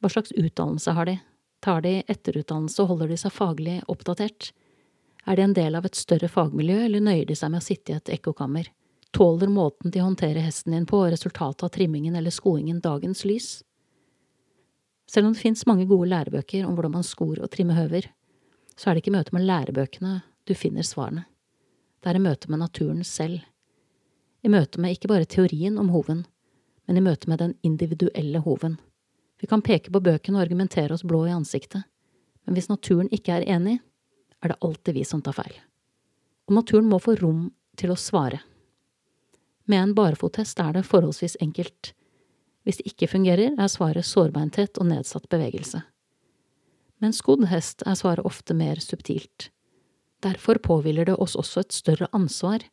Hva 0.02 0.10
slags 0.14 0.34
utdannelse 0.34 0.96
har 0.96 1.10
de? 1.10 1.20
Tar 1.66 1.84
de 1.86 2.00
etterutdannelse 2.10 2.82
og 2.82 2.94
holder 2.94 3.12
de 3.14 3.20
seg 3.20 3.34
faglig 3.34 3.76
oppdatert? 3.92 4.52
Er 5.26 5.38
de 5.38 5.46
en 5.46 5.56
del 5.58 5.78
av 5.78 5.86
et 5.88 5.98
større 5.98 6.30
fagmiljø, 6.30 6.84
eller 6.86 7.02
nøyer 7.02 7.26
de 7.30 7.38
seg 7.38 7.50
med 7.52 7.64
å 7.64 7.66
sitte 7.66 7.94
i 7.94 7.98
et 7.98 8.12
ekkokammer? 8.18 8.70
Tåler 9.16 9.50
måten 9.50 9.94
de 9.94 10.04
håndterer 10.04 10.44
hesten 10.46 10.76
din 10.76 10.86
på 10.86 11.00
og 11.02 11.14
resultatet 11.14 11.66
av 11.66 11.72
trimmingen 11.74 12.18
eller 12.18 12.34
skoingen 12.34 12.82
dagens 12.84 13.24
lys? 13.26 13.64
Selv 15.06 15.28
om 15.28 15.34
det 15.34 15.42
fins 15.42 15.66
mange 15.70 15.86
gode 15.90 16.10
lærebøker 16.10 16.66
om 16.66 16.74
hvordan 16.76 16.96
man 16.98 17.06
skor 17.06 17.40
og 17.40 17.52
trimmer 17.54 17.78
høver, 17.78 18.10
så 18.76 18.90
er 18.90 18.96
det 18.96 19.04
ikke 19.04 19.14
i 19.14 19.18
møte 19.18 19.36
med 19.36 19.46
lærebøkene 19.46 20.16
du 20.46 20.54
finner 20.58 20.86
svarene. 20.86 21.26
Det 22.02 22.12
er 22.12 22.20
i 22.20 22.26
møte 22.26 22.50
med 22.52 22.62
naturen 22.62 23.04
selv. 23.08 23.40
I 24.46 24.52
møte 24.52 24.82
med 24.82 24.94
ikke 24.94 25.10
bare 25.10 25.30
teorien 25.30 25.78
om 25.82 25.90
hoven, 25.94 26.26
men 26.86 26.98
i 26.98 27.04
møte 27.06 27.30
med 27.30 27.42
den 27.42 27.56
individuelle 27.66 28.42
hoven. 28.46 28.78
Vi 29.42 29.50
kan 29.50 29.64
peke 29.66 29.92
på 29.92 30.02
bøkene 30.04 30.38
og 30.38 30.46
argumentere 30.46 30.94
oss 30.94 31.06
blå 31.06 31.26
i 31.26 31.34
ansiktet, 31.34 31.84
men 32.46 32.58
hvis 32.58 32.70
naturen 32.70 33.10
ikke 33.14 33.40
er 33.40 33.48
enig, 33.58 33.80
er 34.44 34.54
det 34.54 34.62
alltid 34.62 35.00
vi 35.00 35.06
som 35.08 35.24
tar 35.26 35.34
feil. 35.38 35.56
Og 36.46 36.60
naturen 36.60 36.90
må 36.90 37.00
få 37.02 37.16
rom 37.18 37.48
til 37.80 37.92
å 37.92 38.00
svare. 38.00 38.44
Med 39.66 39.82
en 39.82 39.96
barefottest 39.98 40.60
er 40.62 40.76
det 40.78 40.86
forholdsvis 40.86 41.40
enkelt. 41.42 41.96
Hvis 42.66 42.82
det 42.82 42.90
ikke 42.90 43.12
fungerer, 43.12 43.54
er 43.54 43.70
svaret 43.70 44.08
sårbeinthet 44.08 44.80
og 44.82 44.90
nedsatt 44.90 45.30
bevegelse. 45.30 45.84
Men 46.98 47.12
en 47.12 47.18
skodd 47.18 47.46
hest 47.52 47.84
er 47.86 47.98
svaret 48.00 48.26
ofte 48.26 48.56
mer 48.58 48.82
subtilt. 48.82 49.52
Derfor 50.26 50.58
påhviler 50.64 51.06
det 51.06 51.18
oss 51.22 51.36
også 51.38 51.62
et 51.62 51.76
større 51.76 52.10
ansvar 52.16 52.66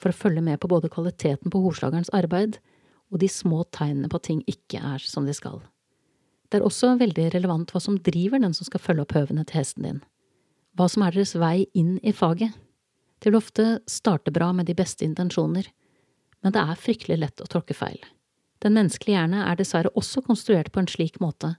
for 0.00 0.10
å 0.10 0.16
følge 0.16 0.44
med 0.44 0.62
på 0.62 0.70
både 0.70 0.88
kvaliteten 0.92 1.52
på 1.52 1.60
hovslagerens 1.66 2.12
arbeid 2.16 2.56
og 3.12 3.20
de 3.20 3.28
små 3.28 3.62
tegnene 3.74 4.08
på 4.08 4.18
at 4.18 4.26
ting 4.30 4.40
ikke 4.50 4.80
er 4.80 5.04
som 5.04 5.28
de 5.28 5.34
skal. 5.36 5.60
Det 6.48 6.60
er 6.60 6.66
også 6.66 6.94
veldig 7.00 7.28
relevant 7.34 7.72
hva 7.74 7.82
som 7.82 7.98
driver 8.00 8.40
den 8.40 8.54
som 8.56 8.66
skal 8.68 8.82
følge 8.82 9.04
opp 9.04 9.14
høvene 9.16 9.44
til 9.44 9.60
hesten 9.60 9.86
din. 9.86 10.00
Hva 10.78 10.88
som 10.90 11.04
er 11.04 11.14
deres 11.14 11.34
vei 11.38 11.66
inn 11.76 11.98
i 12.02 12.14
faget. 12.14 12.54
Det 13.20 13.30
vil 13.30 13.38
ofte 13.38 13.66
starte 13.90 14.32
bra 14.34 14.52
med 14.56 14.68
de 14.68 14.76
beste 14.78 15.04
intensjoner, 15.06 15.68
men 16.44 16.54
det 16.54 16.60
er 16.60 16.80
fryktelig 16.80 17.20
lett 17.20 17.42
å 17.42 17.48
tråkke 17.50 17.76
feil. 17.76 18.00
Den 18.64 18.72
menneskelige 18.78 19.18
hjerne 19.18 19.44
er 19.44 19.58
dessverre 19.60 19.92
også 19.92 20.22
konstruert 20.24 20.72
på 20.72 20.80
en 20.80 20.88
slik 20.88 21.20
måte 21.20 21.54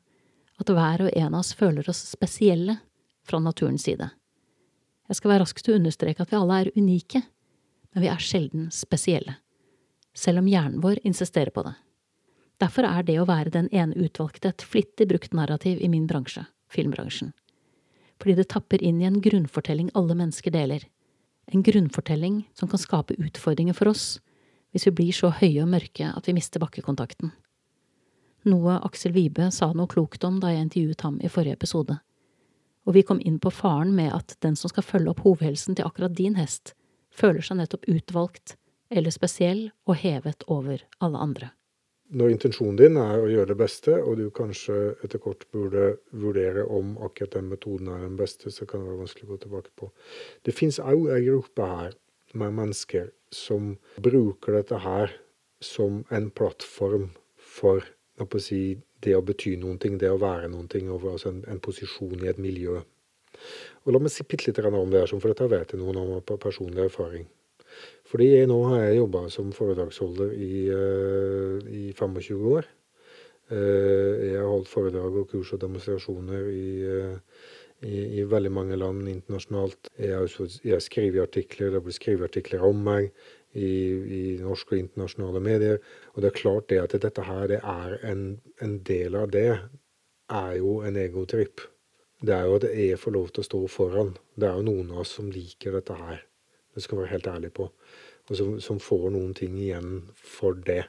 at 0.55 0.71
hver 0.71 1.03
og 1.05 1.11
en 1.13 1.33
av 1.33 1.41
oss 1.41 1.53
føler 1.53 1.85
oss 1.91 2.01
spesielle 2.15 2.79
fra 3.27 3.41
naturens 3.43 3.85
side. 3.85 4.07
Jeg 5.05 5.19
skal 5.19 5.33
være 5.33 5.43
rask 5.43 5.59
til 5.61 5.75
å 5.75 5.79
understreke 5.79 6.23
at 6.23 6.31
vi 6.31 6.39
alle 6.39 6.59
er 6.63 6.71
unike, 6.77 7.21
men 7.93 8.03
vi 8.03 8.09
er 8.09 8.23
sjelden 8.23 8.69
spesielle, 8.73 9.37
selv 10.17 10.41
om 10.41 10.49
hjernen 10.49 10.81
vår 10.81 11.03
insisterer 11.05 11.53
på 11.53 11.65
det. 11.67 11.75
Derfor 12.63 12.87
er 12.87 13.03
det 13.03 13.19
å 13.19 13.27
være 13.27 13.51
den 13.51 13.67
ene 13.75 13.97
utvalgte 13.99 14.53
et 14.53 14.63
flittig 14.63 15.09
brukt 15.11 15.35
narrativ 15.35 15.81
i 15.83 15.91
min 15.91 16.07
bransje, 16.07 16.45
filmbransjen. 16.71 17.33
Fordi 18.21 18.37
det 18.39 18.47
tapper 18.53 18.81
inn 18.81 19.01
i 19.03 19.09
en 19.09 19.19
grunnfortelling 19.21 19.91
alle 19.93 20.15
mennesker 20.15 20.55
deler. 20.55 20.87
En 21.51 21.61
grunnfortelling 21.61 22.45
som 22.55 22.71
kan 22.71 22.81
skape 22.81 23.19
utfordringer 23.19 23.75
for 23.75 23.91
oss 23.91 24.15
hvis 24.75 24.89
vi 24.89 24.95
blir 24.99 25.15
så 25.15 25.31
høye 25.31 25.63
og 25.63 25.71
mørke 25.71 26.11
at 26.11 26.27
vi 26.27 26.35
mister 26.35 26.59
bakkekontakten. 26.59 27.31
Noe 28.51 28.75
Aksel 28.85 29.15
Vibe 29.15 29.47
sa 29.55 29.71
noe 29.73 29.89
klokt 29.89 30.27
om 30.27 30.41
da 30.43 30.51
jeg 30.51 30.67
intervjuet 30.67 31.07
ham 31.07 31.17
i 31.23 31.31
forrige 31.31 31.55
episode. 31.57 31.97
Og 32.85 32.93
vi 32.93 33.05
kom 33.07 33.23
inn 33.23 33.39
på 33.41 33.49
faren 33.55 33.95
med 33.97 34.11
at 34.13 34.35
den 34.45 34.59
som 34.59 34.69
skal 34.69 34.85
følge 34.85 35.15
opp 35.15 35.23
hovhelsen 35.25 35.79
til 35.79 35.87
akkurat 35.87 36.13
din 36.19 36.37
hest, 36.37 36.75
føler 37.09 37.41
seg 37.41 37.63
nettopp 37.63 37.87
utvalgt 37.89 38.59
eller 38.93 39.15
spesiell 39.15 39.69
og 39.87 40.03
hevet 40.03 40.45
over 40.51 40.83
alle 41.01 41.23
andre 41.23 41.55
når 42.13 42.35
intensjonen 42.35 42.77
din 42.77 42.97
er 43.01 43.17
å 43.17 43.29
gjøre 43.29 43.49
det 43.51 43.57
beste, 43.59 43.95
og 43.97 44.19
du 44.19 44.27
kanskje 44.33 44.75
etter 45.03 45.21
kort 45.21 45.45
burde 45.53 45.95
vurdere 46.13 46.65
om 46.69 46.95
akkurat 47.03 47.37
den 47.39 47.49
metoden 47.49 47.89
er 47.91 48.03
den 48.05 48.17
beste, 48.19 48.51
så 48.53 48.67
kan 48.69 48.83
det 48.83 48.91
være 48.91 49.01
vanskelig 49.01 49.27
å 49.27 49.31
gå 49.33 49.39
tilbake 49.43 49.73
på. 49.79 49.89
Det 50.45 50.53
fins 50.55 50.79
òg 50.79 51.09
ei 51.15 51.23
gruppe 51.25 51.69
her 51.71 51.95
med 52.37 52.55
mennesker 52.57 53.11
som 53.33 53.75
bruker 54.01 54.59
dette 54.59 54.79
her 54.83 55.13
som 55.63 56.03
en 56.13 56.29
plattform 56.31 57.09
for 57.37 57.85
å 58.21 58.27
si, 58.39 58.77
det 59.03 59.15
å 59.17 59.23
bety 59.25 59.55
noen 59.59 59.79
ting, 59.81 59.97
det 59.99 60.11
å 60.11 60.19
være 60.21 60.49
noen 60.51 60.67
ting, 60.71 60.89
altså 60.91 61.31
en, 61.31 61.41
en 61.51 61.61
posisjon 61.63 62.21
i 62.23 62.29
et 62.31 62.41
miljø. 62.41 62.79
Og 63.85 63.93
La 63.93 64.01
meg 64.01 64.13
si 64.13 64.25
bitte 64.27 64.47
litt 64.47 64.61
om 64.65 64.93
det, 64.93 65.03
for 65.11 65.31
dette 65.31 65.49
vet 65.51 65.73
jeg 65.73 65.81
noen 65.81 65.99
om 66.01 66.13
på 66.23 66.37
personlig 66.41 66.87
erfaring. 66.87 67.27
Fordi 68.07 68.29
nå 68.47 68.57
har 68.69 68.85
jeg 68.85 69.01
jobba 69.01 69.25
som 69.33 69.51
foredragsholder 69.55 70.31
i, 70.31 70.53
uh, 70.71 71.59
i 71.67 71.91
25 71.97 72.47
år. 72.53 72.69
Uh, 73.51 74.13
jeg 74.25 74.39
har 74.39 74.49
holdt 74.49 74.71
foredrag 74.71 75.19
og 75.21 75.27
kurs 75.29 75.51
og 75.53 75.61
demonstrasjoner 75.61 76.47
i, 76.53 76.69
uh, 76.85 77.43
i, 77.83 78.19
i 78.19 78.23
veldig 78.29 78.51
mange 78.53 78.77
land 78.79 79.07
internasjonalt. 79.09 79.89
Jeg 79.99 80.15
har, 80.15 80.59
jeg 80.63 80.83
skriver 80.83 81.25
artikler, 81.25 81.73
det 81.73 81.83
blir 81.83 81.95
skrevet 81.95 82.29
artikler 82.29 82.63
om 82.65 82.83
meg 82.85 83.09
i, 83.55 83.67
i, 83.67 84.23
norske 84.41 84.75
og 84.75 84.83
internasjonale 84.83 85.41
medier. 85.43 85.81
Og 86.13 86.23
det 86.23 86.31
er 86.31 86.39
klart 86.39 86.69
det 86.71 86.81
at 86.83 86.95
dette 87.03 87.25
her 87.27 87.47
det 87.51 87.61
er 87.61 87.97
en, 88.07 88.25
en 88.63 88.77
del 88.87 89.17
av 89.19 89.31
det, 89.35 89.49
er 90.31 90.55
jo 90.57 90.79
en 90.87 90.97
egotripp. 90.97 91.61
Det 92.25 92.33
er 92.33 92.47
jo 92.47 92.57
at 92.57 92.69
jeg 92.71 92.99
får 92.99 93.13
lov 93.13 93.29
til 93.29 93.43
å 93.43 93.49
stå 93.49 93.61
foran. 93.69 94.15
Det 94.35 94.47
er 94.49 94.57
jo 94.57 94.67
noen 94.71 94.91
av 94.93 95.03
oss 95.03 95.15
som 95.19 95.29
liker 95.31 95.75
dette 95.75 95.97
her. 95.99 96.23
Det 96.75 96.83
skal 96.83 97.03
være 97.03 97.13
helt 97.13 97.27
ærlig 97.31 97.53
på. 97.55 97.69
Og 98.25 98.37
som, 98.39 98.55
som 98.63 98.81
får 98.81 99.11
noen 99.13 99.35
ting 99.37 99.53
igjen 99.59 100.07
for 100.17 100.57
det. 100.65 100.85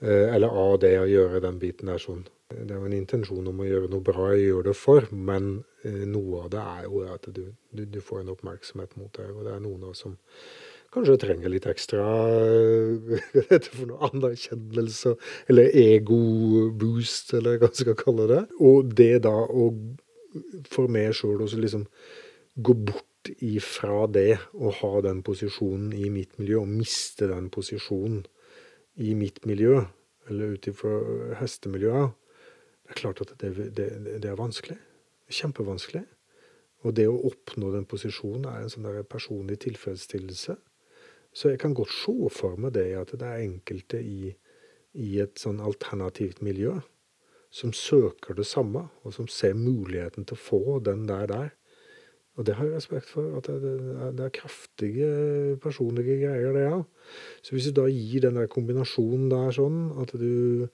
Eh, 0.00 0.34
eller 0.34 0.48
av 0.48 0.78
det 0.82 0.94
å 1.02 1.08
gjøre 1.10 1.42
den 1.44 1.58
biten 1.60 1.90
der 1.90 2.00
sånn. 2.02 2.24
Det 2.48 2.72
er 2.72 2.78
jo 2.78 2.88
en 2.88 2.96
intensjon 2.96 3.48
om 3.50 3.58
å 3.60 3.66
gjøre 3.66 3.90
noe 3.92 4.04
bra 4.04 4.30
jeg 4.32 4.46
gjør 4.46 4.70
det 4.70 4.74
for, 4.80 5.04
men 5.12 5.50
eh, 5.84 6.04
noe 6.08 6.46
av 6.46 6.50
det 6.54 6.62
er 6.62 6.86
jo 6.86 7.02
at 7.12 7.26
du, 7.36 7.42
du, 7.76 7.82
du 7.84 7.98
får 8.00 8.22
en 8.22 8.30
oppmerksomhet 8.32 8.94
mot 8.96 9.10
det. 9.18 9.26
Og 9.34 9.42
det 9.44 9.52
er 9.52 9.60
noen 9.60 9.82
av 9.84 9.92
oss 9.92 10.06
som 10.06 10.14
kanskje 10.94 11.18
trenger 11.20 11.52
litt 11.52 11.68
ekstra 11.68 12.06
noe 13.90 14.08
anerkjennelse, 14.08 15.12
eller 15.52 15.76
ego-boost, 15.76 17.34
eller 17.36 17.58
hva 17.60 17.68
man 17.68 17.82
skal 17.82 17.98
kalle 18.00 18.28
det. 18.30 18.40
Og 18.64 18.94
det 18.96 19.12
da 19.26 19.34
å 19.44 19.68
for 20.72 20.88
meg 20.92 21.12
sjøl 21.16 21.44
å 21.44 21.48
liksom 21.52 21.84
gå 22.64 22.76
bort 22.88 23.30
ifra 23.44 24.06
det 24.08 24.38
å 24.56 24.72
ha 24.80 24.92
den 25.04 25.20
posisjonen 25.26 25.92
i 25.92 26.08
mitt 26.12 26.38
miljø, 26.40 26.62
og 26.62 26.72
miste 26.72 27.28
den 27.28 27.50
posisjonen 27.52 28.22
i 28.96 29.12
mitt 29.18 29.44
miljø, 29.48 29.82
eller 30.32 30.56
ut 30.56 30.70
ifra 30.70 30.96
hestemiljøet, 31.42 32.16
det 32.88 32.94
er 32.94 33.00
klart 33.02 33.20
at 33.20 33.34
det, 33.40 33.50
det, 33.76 33.88
det, 34.22 34.30
er 34.30 34.38
vanskelig. 34.38 34.78
Kjempevanskelig. 35.28 36.06
Og 36.86 36.94
det 36.96 37.04
å 37.10 37.18
oppnå 37.28 37.72
den 37.74 37.84
posisjonen 37.90 38.46
er 38.48 38.62
en 38.64 38.72
sånn 38.72 38.88
personlig 39.10 39.58
tilfredsstillelse. 39.66 40.56
Så 41.36 41.52
jeg 41.52 41.60
kan 41.60 41.74
godt 41.76 41.92
se 41.92 42.30
for 42.32 42.56
meg 42.56 42.72
det 42.78 42.86
at 42.96 43.12
det 43.12 43.28
er 43.28 43.44
enkelte 43.44 44.00
i, 44.00 44.32
i 44.96 45.10
et 45.20 45.36
sånn 45.36 45.60
alternativt 45.60 46.40
miljø 46.40 46.78
som 47.52 47.72
søker 47.76 48.36
det 48.36 48.46
samme, 48.48 48.86
og 49.04 49.14
som 49.16 49.28
ser 49.28 49.56
muligheten 49.56 50.26
til 50.28 50.36
å 50.36 50.42
få 50.42 50.62
den 50.84 51.06
der 51.08 51.28
der. 51.28 51.50
Og 52.38 52.46
det 52.46 52.54
har 52.54 52.68
jeg 52.68 52.76
respekt 52.76 53.08
for. 53.10 53.38
at 53.38 53.48
Det, 53.48 53.72
er, 53.72 54.12
det 54.14 54.24
er 54.24 54.34
kraftige 54.34 55.08
personlige 55.62 56.20
greier, 56.22 56.52
det 56.54 56.68
òg. 56.70 56.84
Så 57.42 57.56
hvis 57.56 57.66
du 57.68 57.80
da 57.80 57.88
gir 57.90 58.22
den 58.22 58.38
der 58.38 58.50
kombinasjonen 58.52 59.26
der 59.32 59.50
sånn, 59.56 59.80
at 59.98 60.12
du, 60.14 60.68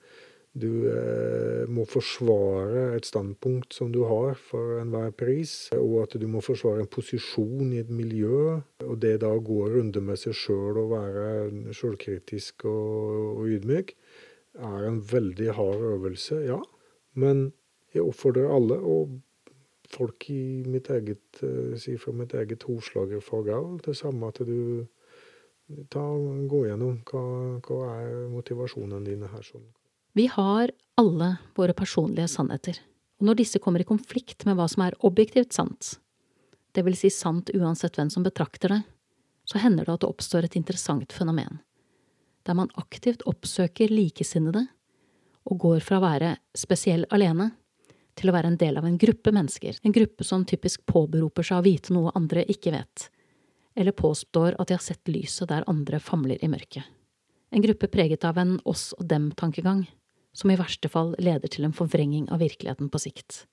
du 0.55 0.87
eh, 0.87 1.65
må 1.67 1.83
forsvare 1.89 2.85
et 2.95 3.07
standpunkt 3.07 3.75
som 3.75 3.91
du 3.91 4.05
har 4.07 4.37
for 4.39 4.79
enhver 4.79 5.11
pris, 5.19 5.53
og 5.75 6.05
at 6.05 6.15
du 6.21 6.25
må 6.31 6.39
forsvare 6.43 6.85
en 6.85 6.91
posisjon 6.91 7.73
i 7.75 7.81
et 7.83 7.91
miljø, 7.91 8.61
og 8.85 8.95
det 9.03 9.17
da 9.25 9.33
går 9.35 9.75
runde 9.75 10.03
med 10.05 10.21
seg 10.21 10.37
sjøl 10.39 10.79
og 10.85 10.93
være 10.95 11.75
sjølkritisk 11.75 12.67
og, 12.71 13.43
og 13.43 13.51
ydmyk, 13.57 13.93
er 14.55 14.87
en 14.87 15.03
veldig 15.11 15.51
hard 15.59 15.85
øvelse, 15.91 16.39
ja. 16.47 16.61
Men 17.19 17.49
jeg 17.95 18.07
oppfordrer 18.07 18.51
alle 18.51 18.79
og 18.79 19.19
folk 19.91 20.29
i 20.31 20.63
mitt 20.67 20.89
eget, 20.91 21.43
uh, 21.43 21.75
si 21.79 21.95
fra 21.99 22.15
mitt 22.15 22.33
eget 22.35 22.63
hovslagerfag 22.67 23.51
òg. 23.55 23.79
Det 23.85 23.95
samme 23.99 24.31
at 24.31 24.41
du 24.47 24.85
ta, 25.91 26.03
gå 26.51 26.65
gjennom 26.67 27.01
hva, 27.09 27.23
hva 27.65 27.79
er 27.99 28.27
motivasjonene 28.33 29.03
dine 29.05 29.31
her. 29.31 29.43
sånn. 29.43 29.67
Vi 30.15 30.27
har 30.31 30.71
alle 30.95 31.35
våre 31.55 31.73
personlige 31.75 32.29
sannheter, 32.31 32.77
og 33.19 33.25
når 33.27 33.35
disse 33.41 33.59
kommer 33.59 33.81
i 33.83 33.87
konflikt 33.87 34.45
med 34.47 34.55
hva 34.55 34.63
som 34.71 34.85
er 34.85 34.95
objektivt 35.03 35.51
sant, 35.51 35.89
det 36.71 36.85
vil 36.87 36.95
si 36.95 37.09
sant 37.11 37.51
uansett 37.51 37.99
hvem 37.99 38.07
som 38.13 38.23
betrakter 38.23 38.71
det, 38.71 38.77
så 39.43 39.59
hender 39.59 39.83
det 39.83 39.97
at 39.97 40.05
det 40.05 40.11
oppstår 40.13 40.47
et 40.47 40.55
interessant 40.55 41.11
fenomen, 41.11 41.59
der 42.47 42.55
man 42.55 42.71
aktivt 42.79 43.25
oppsøker 43.27 43.91
likesinnede 43.91 44.61
og 45.51 45.59
går 45.65 45.83
fra 45.83 45.99
å 45.99 46.05
være 46.05 46.31
spesiell 46.55 47.03
alene 47.11 47.49
til 48.15 48.31
å 48.31 48.37
være 48.37 48.53
en 48.53 48.57
del 48.63 48.79
av 48.79 48.87
en 48.87 48.95
gruppe 48.95 49.35
mennesker, 49.35 49.81
en 49.83 49.97
gruppe 49.99 50.23
som 50.23 50.47
typisk 50.47 50.87
påberoper 50.87 51.43
seg 51.43 51.59
å 51.59 51.67
vite 51.67 51.91
noe 51.91 52.15
andre 52.15 52.47
ikke 52.55 52.71
vet, 52.77 53.09
eller 53.75 53.91
påstår 53.91 54.55
at 54.55 54.71
de 54.71 54.79
har 54.79 54.87
sett 54.87 55.11
lyset 55.11 55.51
der 55.51 55.67
andre 55.67 55.99
famler 55.99 56.39
i 56.39 56.47
mørket. 56.55 56.87
En 57.51 57.67
gruppe 57.67 57.91
preget 57.91 58.23
av 58.23 58.39
en 58.39 58.57
oss 58.63 58.93
og 58.95 59.03
dem-tankegang, 59.11 59.83
som 60.35 60.51
i 60.51 60.57
verste 60.59 60.91
fall 60.91 61.13
leder 61.21 61.51
til 61.51 61.67
en 61.67 61.75
forvrenging 61.75 62.27
av 62.33 62.43
virkeligheten 62.43 62.91
på 62.91 63.01
sikt. 63.01 63.45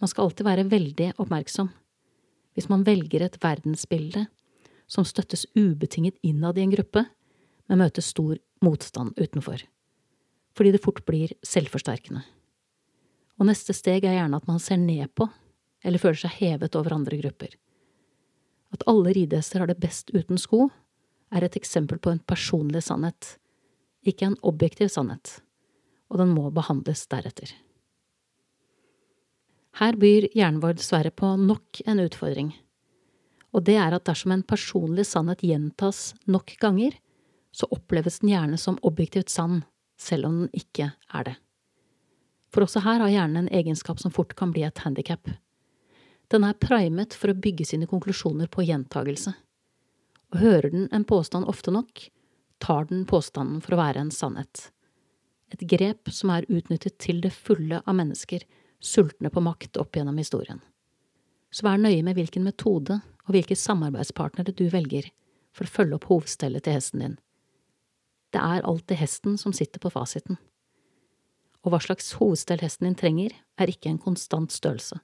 Man 0.00 0.10
skal 0.10 0.28
alltid 0.28 0.46
være 0.48 0.68
veldig 0.70 1.12
oppmerksom. 1.18 1.68
Hvis 2.56 2.70
man 2.72 2.86
velger 2.86 3.26
et 3.26 3.38
verdensbilde 3.42 4.24
som 4.88 5.04
støttes 5.06 5.44
ubetinget 5.54 6.16
innad 6.24 6.58
i 6.58 6.64
en 6.64 6.72
gruppe, 6.72 7.04
men 7.68 7.82
møter 7.82 8.02
stor 8.02 8.38
motstand 8.64 9.18
utenfor. 9.20 9.60
Fordi 10.56 10.72
det 10.74 10.82
fort 10.82 11.04
blir 11.06 11.36
selvforsterkende 11.46 12.24
og 13.38 13.46
neste 13.46 13.74
steg 13.76 14.04
er 14.04 14.18
gjerne 14.18 14.38
at 14.40 14.46
man 14.50 14.60
ser 14.62 14.80
ned 14.82 15.10
på, 15.16 15.28
eller 15.86 16.02
føler 16.02 16.18
seg 16.24 16.38
hevet 16.40 16.76
over 16.78 16.96
andre 16.96 17.18
grupper. 17.20 17.54
At 18.74 18.84
alle 18.90 19.14
ridehester 19.16 19.62
har 19.62 19.70
det 19.70 19.80
best 19.80 20.10
uten 20.12 20.40
sko, 20.40 20.66
er 21.30 21.44
et 21.44 21.56
eksempel 21.56 22.00
på 22.02 22.10
en 22.12 22.22
personlig 22.26 22.82
sannhet, 22.88 23.36
ikke 24.02 24.30
en 24.30 24.40
objektiv 24.46 24.90
sannhet, 24.92 25.38
og 26.08 26.20
den 26.20 26.32
må 26.34 26.50
behandles 26.54 27.06
deretter. 27.10 27.50
Her 29.78 29.94
byr 29.94 30.26
hjernen 30.34 30.62
vår 30.62 30.78
dessverre 30.80 31.12
på 31.14 31.34
nok 31.38 31.82
en 31.86 32.00
utfordring, 32.02 32.52
og 33.54 33.64
det 33.64 33.76
er 33.80 33.94
at 33.96 34.06
dersom 34.08 34.34
en 34.34 34.44
personlig 34.46 35.06
sannhet 35.08 35.44
gjentas 35.46 36.12
nok 36.28 36.54
ganger, 36.60 36.96
så 37.52 37.68
oppleves 37.74 38.20
den 38.20 38.32
gjerne 38.34 38.58
som 38.60 38.80
objektivt 38.86 39.32
sann, 39.32 39.62
selv 39.98 40.28
om 40.28 40.40
den 40.42 40.50
ikke 40.56 40.90
er 40.92 41.28
det. 41.30 41.36
For 42.52 42.64
også 42.64 42.82
her 42.84 43.02
har 43.04 43.12
hjernen 43.12 43.44
en 43.44 43.52
egenskap 43.54 44.00
som 44.00 44.12
fort 44.14 44.34
kan 44.38 44.52
bli 44.54 44.64
et 44.66 44.84
handikap. 44.84 45.30
Den 46.32 46.44
er 46.44 46.56
primet 46.60 47.16
for 47.16 47.32
å 47.32 47.40
bygge 47.40 47.66
sine 47.68 47.88
konklusjoner 47.88 48.50
på 48.52 48.64
gjentagelse. 48.68 49.32
Og 50.32 50.40
hører 50.42 50.70
den 50.72 50.88
en 50.92 51.06
påstand 51.08 51.48
ofte 51.48 51.72
nok, 51.72 52.08
tar 52.60 52.88
den 52.90 53.06
påstanden 53.08 53.62
for 53.64 53.76
å 53.76 53.80
være 53.80 54.04
en 54.04 54.12
sannhet. 54.12 54.68
Et 55.54 55.62
grep 55.70 56.10
som 56.12 56.32
er 56.34 56.48
utnyttet 56.48 56.98
til 57.00 57.22
det 57.24 57.32
fulle 57.32 57.80
av 57.84 57.96
mennesker 57.96 58.44
sultne 58.84 59.30
på 59.32 59.42
makt 59.42 59.78
opp 59.80 59.96
gjennom 59.96 60.18
historien. 60.20 60.60
Så 61.50 61.64
vær 61.64 61.80
nøye 61.80 62.02
med 62.04 62.18
hvilken 62.18 62.44
metode 62.44 63.00
og 63.24 63.32
hvilke 63.32 63.56
samarbeidspartnere 63.56 64.52
du 64.56 64.66
velger 64.72 65.08
for 65.56 65.64
å 65.64 65.74
følge 65.78 65.96
opp 65.98 66.08
hovedstellet 66.10 66.66
til 66.66 66.76
hesten 66.76 67.04
din. 67.04 67.16
Det 68.32 68.40
er 68.44 68.66
alltid 68.68 69.00
hesten 69.00 69.38
som 69.40 69.54
sitter 69.56 69.80
på 69.80 69.92
fasiten. 69.92 70.36
Og 71.64 71.72
hva 71.72 71.80
slags 71.82 72.12
hovedstell 72.20 72.60
hesten 72.62 72.86
din 72.86 72.98
trenger, 72.98 73.32
er 73.58 73.72
ikke 73.72 73.90
en 73.90 74.02
konstant 74.02 74.52
størrelse, 74.54 75.00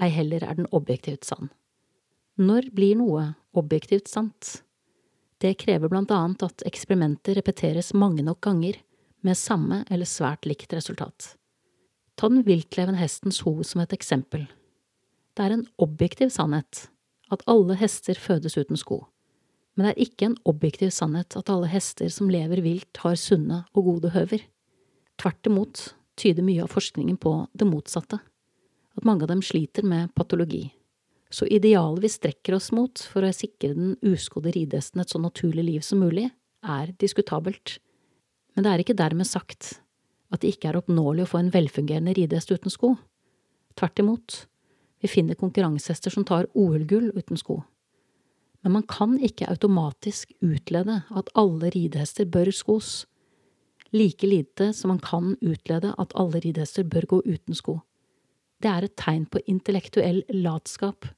ei 0.00 0.08
heller 0.14 0.44
er 0.46 0.56
den 0.56 0.70
objektivt 0.72 1.26
sann. 1.28 1.50
Når 2.40 2.70
blir 2.72 2.96
noe 2.96 3.32
objektivt 3.58 4.08
sant? 4.08 4.62
Det 5.42 5.58
krever 5.60 5.90
blant 5.90 6.14
annet 6.14 6.44
at 6.46 6.64
eksperimenter 6.64 7.36
repeteres 7.36 7.92
mange 7.92 8.24
nok 8.24 8.40
ganger, 8.46 8.78
med 9.22 9.38
samme 9.38 9.82
eller 9.90 10.08
svært 10.08 10.46
likt 10.48 10.74
resultat. 10.74 11.36
Ta 12.18 12.28
den 12.28 12.44
viltlevende 12.46 13.00
hestens 13.00 13.40
hoved 13.46 13.66
som 13.68 13.82
et 13.82 13.94
eksempel. 13.94 14.46
Det 15.32 15.46
er 15.46 15.54
en 15.54 15.66
objektiv 15.80 16.32
sannhet 16.34 16.88
at 17.32 17.44
alle 17.48 17.78
hester 17.80 18.18
fødes 18.18 18.58
uten 18.58 18.76
sko, 18.76 19.00
men 19.74 19.86
det 19.86 19.92
er 19.94 20.04
ikke 20.04 20.28
en 20.28 20.36
objektiv 20.48 20.92
sannhet 20.92 21.36
at 21.38 21.50
alle 21.52 21.70
hester 21.72 22.10
som 22.12 22.28
lever 22.30 22.60
vilt, 22.64 23.00
har 23.00 23.16
sunne 23.16 23.62
og 23.72 23.88
gode 23.88 24.12
høver. 24.12 24.44
Tvert 25.20 25.48
imot 25.48 25.86
tyder 26.20 26.44
mye 26.44 26.66
av 26.66 26.72
forskningen 26.74 27.16
på 27.20 27.32
det 27.56 27.68
motsatte, 27.68 28.18
at 28.92 29.08
mange 29.08 29.24
av 29.24 29.32
dem 29.32 29.40
sliter 29.44 29.86
med 29.88 30.12
patologi. 30.18 30.66
Så 31.32 31.48
idealet 31.48 32.04
vi 32.04 32.10
strekker 32.12 32.58
oss 32.58 32.68
mot 32.76 33.00
for 33.08 33.24
å 33.24 33.32
sikre 33.32 33.72
den 33.72 33.94
uskodde 34.04 34.52
ridehesten 34.52 35.00
et 35.00 35.14
så 35.14 35.20
naturlig 35.22 35.64
liv 35.64 35.86
som 35.86 36.02
mulig, 36.04 36.28
er 36.60 36.92
diskutabelt. 37.00 37.78
Men 38.54 38.64
det 38.64 38.72
er 38.72 38.82
ikke 38.82 38.98
dermed 38.98 39.28
sagt 39.28 39.78
at 40.32 40.42
det 40.42 40.54
ikke 40.54 40.70
er 40.70 40.78
oppnåelig 40.80 41.26
å 41.26 41.30
få 41.32 41.42
en 41.42 41.52
velfungerende 41.52 42.14
ridehest 42.16 42.52
uten 42.52 42.72
sko. 42.72 42.94
Tvert 43.76 44.00
imot, 44.00 44.42
vi 45.02 45.10
finner 45.10 45.38
konkurransehester 45.38 46.12
som 46.12 46.26
tar 46.28 46.48
OL-gull 46.54 47.10
uten 47.16 47.40
sko. 47.40 47.62
Men 48.62 48.76
man 48.78 48.84
kan 48.88 49.16
ikke 49.18 49.48
automatisk 49.50 50.32
utlede 50.40 51.02
at 51.10 51.32
alle 51.38 51.72
ridehester 51.74 52.28
bør 52.30 52.52
skos, 52.54 53.06
like 53.92 54.26
lite 54.26 54.70
som 54.76 54.92
man 54.94 55.00
kan 55.02 55.34
utlede 55.40 55.92
at 55.98 56.14
alle 56.16 56.40
ridehester 56.44 56.86
bør 56.88 57.08
gå 57.10 57.22
uten 57.26 57.58
sko. 57.58 57.80
Det 58.62 58.70
er 58.70 58.86
et 58.86 58.96
tegn 58.96 59.26
på 59.26 59.42
intellektuell 59.50 60.22
latskap 60.30 61.08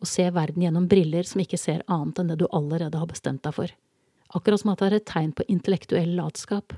å 0.00 0.08
se 0.08 0.24
verden 0.32 0.64
gjennom 0.64 0.88
briller 0.88 1.28
som 1.28 1.42
ikke 1.42 1.60
ser 1.60 1.84
annet 1.92 2.18
enn 2.22 2.32
det 2.32 2.40
du 2.40 2.46
allerede 2.48 2.98
har 2.98 3.10
bestemt 3.10 3.44
deg 3.44 3.54
for. 3.54 3.74
Akkurat 4.34 4.60
som 4.60 4.72
at 4.72 4.82
det 4.82 4.88
er 4.88 4.98
et 4.98 5.08
tegn 5.08 5.32
på 5.36 5.46
intellektuell 5.52 6.16
latskap 6.18 6.74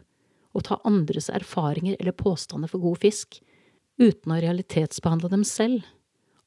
å 0.52 0.62
ta 0.64 0.80
andres 0.88 1.30
erfaringer 1.32 1.96
eller 1.98 2.16
påstander 2.16 2.70
for 2.70 2.82
god 2.82 3.00
fisk, 3.04 3.40
uten 3.98 4.34
å 4.34 4.40
realitetsbehandle 4.42 5.30
dem 5.32 5.44
selv, 5.46 5.86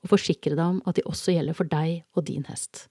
og 0.01 0.13
forsikre 0.13 0.55
deg 0.57 0.65
om 0.65 0.79
at 0.89 0.97
de 0.97 1.05
også 1.05 1.35
gjelder 1.35 1.57
for 1.57 1.69
deg 1.69 2.01
og 2.17 2.25
din 2.29 2.45
hest. 2.49 2.87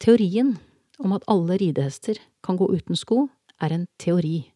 Teorien 0.00 0.56
om 1.00 1.14
at 1.16 1.26
alle 1.30 1.58
ridehester 1.60 2.18
kan 2.44 2.58
gå 2.60 2.66
uten 2.72 2.98
sko, 2.98 3.28
er 3.60 3.74
en 3.74 3.86
teori. 4.00 4.50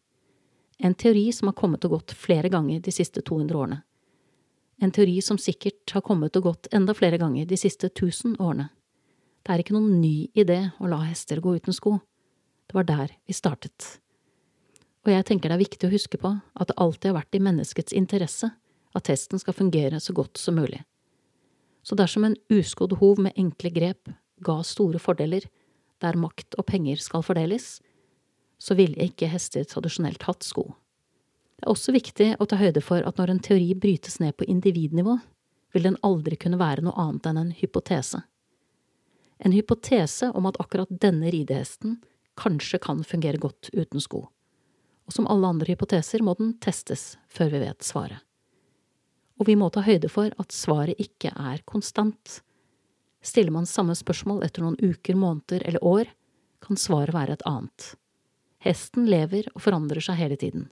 En 0.81 0.95
teori 0.97 1.29
som 1.33 1.49
har 1.49 1.57
kommet 1.57 1.85
og 1.85 1.95
gått 1.95 2.15
flere 2.17 2.49
ganger 2.51 2.81
de 2.83 2.93
siste 2.93 3.21
200 3.21 3.57
årene. 3.57 3.83
En 4.81 4.91
teori 4.91 5.21
som 5.23 5.37
sikkert 5.39 5.93
har 5.95 6.03
kommet 6.03 6.35
og 6.35 6.49
gått 6.49 6.67
enda 6.75 6.93
flere 6.97 7.19
ganger 7.21 7.45
de 7.47 7.57
siste 7.57 7.87
1000 7.87 8.35
årene. 8.43 8.67
Det 9.45 9.53
er 9.53 9.61
ikke 9.61 9.75
noen 9.77 10.01
ny 10.01 10.27
idé 10.35 10.57
å 10.81 10.89
la 10.89 11.03
hester 11.05 11.39
gå 11.39 11.53
uten 11.55 11.75
sko. 11.75 11.99
Var 12.75 12.83
der 12.83 13.13
vi 13.23 13.33
startet. 13.33 13.85
Og 15.05 15.13
jeg 15.13 15.25
tenker 15.29 15.51
det 15.51 15.55
er 15.55 15.63
viktig 15.63 15.87
å 15.87 15.93
huske 15.93 16.19
på 16.19 16.33
at 16.35 16.67
det 16.67 16.75
alltid 16.81 17.11
har 17.11 17.19
vært 17.21 17.37
i 17.37 17.43
menneskets 17.45 17.95
interesse 17.95 18.49
at 18.95 19.07
testen 19.07 19.39
skal 19.39 19.55
fungere 19.55 20.01
så 20.03 20.15
godt 20.17 20.39
som 20.41 20.57
mulig. 20.59 20.81
Så 21.85 21.95
dersom 21.95 22.25
en 22.25 22.37
uskodd 22.51 22.97
hov 22.99 23.21
med 23.21 23.37
enkle 23.39 23.69
grep 23.71 24.09
ga 24.43 24.57
store 24.65 24.99
fordeler 24.99 25.45
der 26.03 26.17
makt 26.19 26.57
og 26.59 26.65
penger 26.67 26.99
skal 26.99 27.23
fordeles, 27.23 27.79
så 28.59 28.75
ville 28.75 29.07
ikke 29.07 29.29
hester 29.31 29.63
tradisjonelt 29.67 30.25
hatt 30.27 30.43
sko. 30.43 30.65
Det 31.55 31.67
er 31.67 31.71
også 31.71 31.93
viktig 31.95 32.29
å 32.41 32.47
ta 32.49 32.59
høyde 32.59 32.81
for 32.83 33.05
at 33.07 33.19
når 33.19 33.31
en 33.31 33.43
teori 33.43 33.69
brytes 33.79 34.19
ned 34.19 34.35
på 34.35 34.47
individnivå, 34.51 35.15
vil 35.75 35.87
den 35.87 35.99
aldri 36.03 36.35
kunne 36.39 36.59
være 36.59 36.83
noe 36.83 36.95
annet 36.99 37.29
enn 37.29 37.39
en 37.39 37.53
hypotese. 37.55 38.23
En 39.39 39.55
hypotese 39.55 40.31
om 40.35 40.47
at 40.47 40.59
akkurat 40.63 40.91
denne 40.91 41.31
ridehesten 41.31 41.99
kanskje 42.39 42.79
kan 42.83 43.03
fungere 43.07 43.41
godt 43.41 43.71
uten 43.73 44.03
sko 44.03 44.25
og 45.05 45.13
som 45.13 45.27
alle 45.29 45.47
andre 45.47 45.73
hypoteser 45.73 46.23
må 46.25 46.33
den 46.39 46.55
testes 46.61 47.15
før 47.29 47.51
vi 47.53 47.61
vet 47.65 47.85
svaret. 47.85 48.21
Og 49.39 49.49
vi 49.49 49.57
må 49.59 49.67
ta 49.69 49.83
høyde 49.83 50.09
for 50.09 50.31
at 50.41 50.55
svaret 50.55 50.99
ikke 51.01 51.33
er 51.35 51.61
konstant. 51.67 52.39
Stiller 53.25 53.53
man 53.53 53.67
samme 53.69 53.95
spørsmål 53.97 54.45
etter 54.45 54.63
noen 54.63 54.77
uker, 54.79 55.17
måneder 55.19 55.65
eller 55.67 55.83
år, 55.83 56.11
kan 56.63 56.79
svaret 56.79 57.13
være 57.13 57.35
et 57.35 57.43
annet. 57.45 57.91
Hesten 58.63 59.09
lever 59.11 59.49
og 59.53 59.61
forandrer 59.61 60.01
seg 60.01 60.17
hele 60.17 60.39
tiden. 60.39 60.69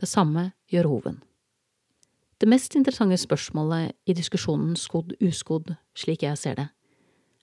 Det 0.00 0.08
samme 0.08 0.50
gjør 0.72 0.88
hoven. 0.90 1.20
Det 2.40 2.48
mest 2.50 2.74
interessante 2.74 3.20
spørsmålet 3.20 3.92
i 4.08 4.16
diskusjonen 4.18 4.72
skodd-uskodd, 4.74 5.76
slik 5.94 6.24
jeg 6.24 6.40
ser 6.40 6.56
det, 6.58 6.70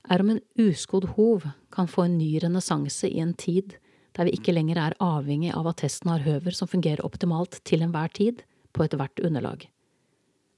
er 0.09 0.23
om 0.23 0.33
en 0.33 0.41
uskodd 0.57 1.11
hov 1.15 1.45
kan 1.73 1.87
få 1.87 2.07
en 2.07 2.17
ny 2.17 2.39
renessanse 2.41 3.09
i 3.09 3.21
en 3.21 3.33
tid 3.37 3.77
der 4.17 4.25
vi 4.27 4.35
ikke 4.35 4.53
lenger 4.55 4.79
er 4.81 4.97
avhengig 5.03 5.51
av 5.55 5.69
at 5.69 5.83
testen 5.83 6.09
har 6.11 6.25
høver 6.25 6.55
som 6.55 6.67
fungerer 6.67 7.05
optimalt 7.05 7.59
til 7.67 7.85
enhver 7.85 8.09
tid 8.13 8.41
på 8.73 8.83
ethvert 8.85 9.21
underlag. 9.23 9.67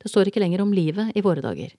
Det 0.01 0.09
står 0.09 0.31
ikke 0.31 0.41
lenger 0.41 0.63
om 0.63 0.73
livet 0.73 1.11
i 1.15 1.23
våre 1.23 1.43
dager, 1.43 1.75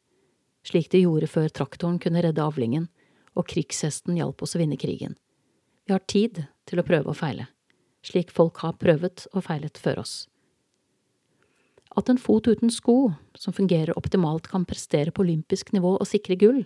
slik 0.69 0.91
det 0.93 1.03
gjorde 1.03 1.31
før 1.33 1.49
traktoren 1.49 1.99
kunne 2.03 2.23
redde 2.23 2.45
avlingen 2.45 2.91
og 3.35 3.49
krigshesten 3.49 4.19
hjalp 4.21 4.45
oss 4.45 4.55
å 4.55 4.61
vinne 4.61 4.79
krigen. 4.79 5.17
Vi 5.89 5.97
har 5.97 6.05
tid 6.07 6.45
til 6.69 6.79
å 6.79 6.87
prøve 6.87 7.11
og 7.11 7.19
feile, 7.19 7.49
slik 8.07 8.31
folk 8.31 8.61
har 8.63 8.77
prøvet 8.79 9.27
og 9.33 9.49
feilet 9.49 9.81
før 9.81 10.05
oss. 10.05 10.15
At 11.97 12.09
en 12.09 12.21
fot 12.21 12.47
uten 12.49 12.71
sko, 12.73 13.13
som 13.37 13.53
fungerer 13.53 13.97
optimalt, 13.99 14.47
kan 14.49 14.65
prestere 14.69 15.13
på 15.13 15.25
olympisk 15.25 15.75
nivå 15.75 15.97
og 15.99 16.09
sikre 16.09 16.39
gull, 16.41 16.63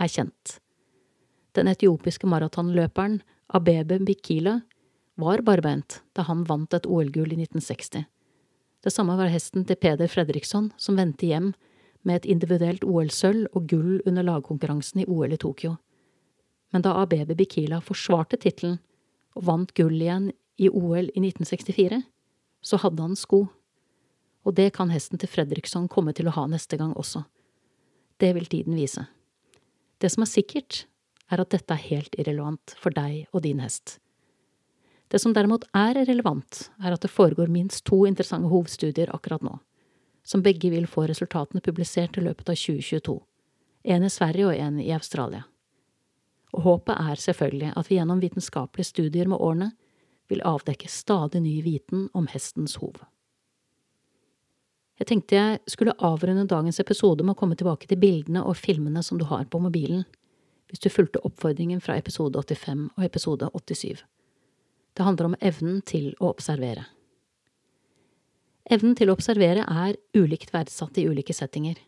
er 0.00 0.10
kjent. 0.10 0.58
Den 1.56 1.70
etiopiske 1.70 2.28
maratonløperen 2.30 3.20
Abebe 3.54 3.98
Bikila 4.04 4.60
var 5.18 5.42
barbeint 5.42 6.02
da 6.14 6.24
han 6.28 6.44
vant 6.46 6.74
et 6.76 6.86
OL-gull 6.86 7.32
i 7.34 7.40
1960. 7.42 8.04
Det 8.84 8.92
samme 8.94 9.16
var 9.18 9.32
hesten 9.32 9.64
til 9.66 9.78
Peder 9.80 10.10
Fredriksson, 10.10 10.70
som 10.76 10.98
vendte 11.00 11.26
hjem 11.26 11.52
med 12.06 12.20
et 12.20 12.28
individuelt 12.30 12.84
OL-sølv 12.86 13.48
og 13.56 13.66
gull 13.70 13.98
under 14.06 14.26
lagkonkurransen 14.28 15.02
i 15.02 15.08
OL 15.10 15.34
i 15.34 15.40
Tokyo. 15.40 15.74
Men 16.70 16.84
da 16.84 16.94
Abebe 17.00 17.34
Bikila 17.34 17.80
forsvarte 17.82 18.38
tittelen 18.38 18.78
og 19.34 19.46
vant 19.48 19.74
gull 19.74 19.96
igjen 19.98 20.30
i 20.58 20.68
OL 20.70 21.08
i 21.10 21.22
1964, 21.24 22.02
så 22.62 22.78
hadde 22.82 23.02
han 23.02 23.16
sko. 23.18 23.46
Og 24.46 24.54
det 24.54 24.70
kan 24.76 24.92
hesten 24.94 25.18
til 25.18 25.30
Fredriksson 25.30 25.88
komme 25.90 26.14
til 26.14 26.30
å 26.30 26.34
ha 26.38 26.46
neste 26.50 26.78
gang 26.78 26.94
også. 26.98 27.24
Det 28.18 28.32
vil 28.34 28.46
tiden 28.50 28.78
vise. 28.78 29.06
Det 29.98 30.10
som 30.12 30.22
er 30.22 30.30
sikkert, 30.30 30.84
er 31.28 31.42
at 31.42 31.50
dette 31.52 31.74
er 31.74 31.88
helt 31.90 32.14
irrelevant 32.18 32.74
for 32.80 32.94
deg 32.94 33.26
og 33.32 33.42
din 33.44 33.60
hest. 33.62 33.98
Det 35.08 35.20
som 35.22 35.32
derimot 35.32 35.64
er 35.76 35.96
relevant, 36.04 36.68
er 36.84 36.92
at 36.92 37.02
det 37.04 37.10
foregår 37.10 37.48
minst 37.50 37.86
to 37.88 38.04
interessante 38.06 38.50
hovedstudier 38.52 39.10
akkurat 39.14 39.44
nå, 39.44 39.56
som 40.22 40.44
begge 40.44 40.70
vil 40.70 40.86
få 40.86 41.06
resultatene 41.08 41.64
publisert 41.64 42.18
i 42.20 42.24
løpet 42.24 42.52
av 42.52 42.58
2022, 42.60 43.16
en 43.88 44.04
i 44.04 44.12
Sverige 44.12 44.50
og 44.50 44.56
en 44.56 44.80
i 44.84 44.92
Australia. 44.92 45.46
Og 46.52 46.64
håpet 46.64 46.96
er 46.96 47.20
selvfølgelig 47.20 47.72
at 47.76 47.90
vi 47.90 47.98
gjennom 47.98 48.20
vitenskapelige 48.20 48.92
studier 48.92 49.28
med 49.28 49.40
årene 49.40 49.70
vil 50.28 50.44
avdekke 50.44 50.90
stadig 50.92 51.40
ny 51.44 51.58
viten 51.64 52.08
om 52.16 52.28
hestens 52.28 52.76
hov. 52.82 53.00
Jeg 54.98 55.06
tenkte 55.06 55.36
jeg 55.36 55.58
skulle 55.70 55.94
avrunde 56.02 56.48
dagens 56.50 56.80
episode 56.82 57.22
med 57.22 57.36
å 57.36 57.38
komme 57.38 57.56
tilbake 57.58 57.86
til 57.86 58.00
bildene 58.02 58.42
og 58.42 58.58
filmene 58.58 59.02
som 59.06 59.18
du 59.20 59.28
har 59.30 59.44
på 59.46 59.60
mobilen, 59.62 60.02
hvis 60.68 60.82
du 60.82 60.88
fulgte 60.90 61.22
oppfordringen 61.24 61.80
fra 61.80 61.94
episode 62.00 62.40
85 62.42 62.88
og 62.96 63.04
episode 63.06 63.48
87. 63.54 64.02
Det 64.98 65.04
handler 65.06 65.30
om 65.30 65.36
evnen 65.38 65.82
til 65.86 66.10
å 66.18 66.32
observere. 66.32 66.88
Evnen 68.68 68.96
til 68.98 69.08
å 69.08 69.14
observere 69.14 69.62
er 69.64 69.96
ulikt 70.18 70.50
verdsatt 70.52 70.98
i 70.98 71.06
ulike 71.08 71.32
settinger. 71.32 71.78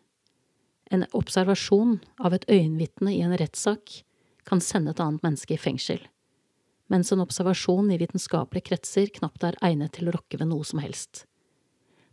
En 0.91 1.03
observasjon 1.13 1.99
av 2.23 2.37
et 2.37 2.47
øyenvitne 2.49 3.13
i 3.17 3.25
en 3.27 3.35
rettssak 3.37 4.05
kan 4.47 4.63
sende 4.65 4.95
et 4.95 5.03
annet 5.03 5.27
menneske 5.27 5.59
i 5.59 5.61
fengsel, 5.61 5.99
mens 6.91 7.11
en 7.13 7.23
observasjon 7.27 7.91
i 7.91 7.99
vitenskapelige 8.01 8.71
kretser 8.71 9.11
knapt 9.19 9.45
er 9.51 9.59
egnet 9.67 9.99
til 9.99 10.09
å 10.09 10.15
rokke 10.17 10.39
ved 10.39 10.51
noe 10.55 10.67
som 10.67 10.81
helst. 10.83 11.27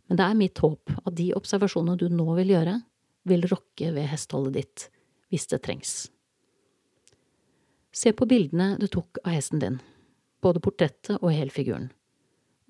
Men 0.08 0.20
det 0.20 0.24
er 0.24 0.38
mitt 0.38 0.60
håp 0.64 0.92
at 1.04 1.14
de 1.18 1.30
observasjonene 1.36 1.98
du 2.00 2.08
nå 2.12 2.26
vil 2.40 2.54
gjøre, 2.54 2.78
vil 3.28 3.44
rokke 3.50 3.92
ved 3.92 4.08
hesteholdet 4.08 4.56
ditt, 4.56 4.86
hvis 5.28 5.46
det 5.50 5.60
trengs. 5.66 5.94
Se 7.92 8.12
på 8.16 8.28
bildene 8.28 8.76
du 8.80 8.86
tok 8.88 9.20
av 9.24 9.34
hesten 9.36 9.60
din, 9.60 9.78
både 10.44 10.62
portrettet 10.64 11.18
og 11.18 11.32
helfiguren, 11.34 11.90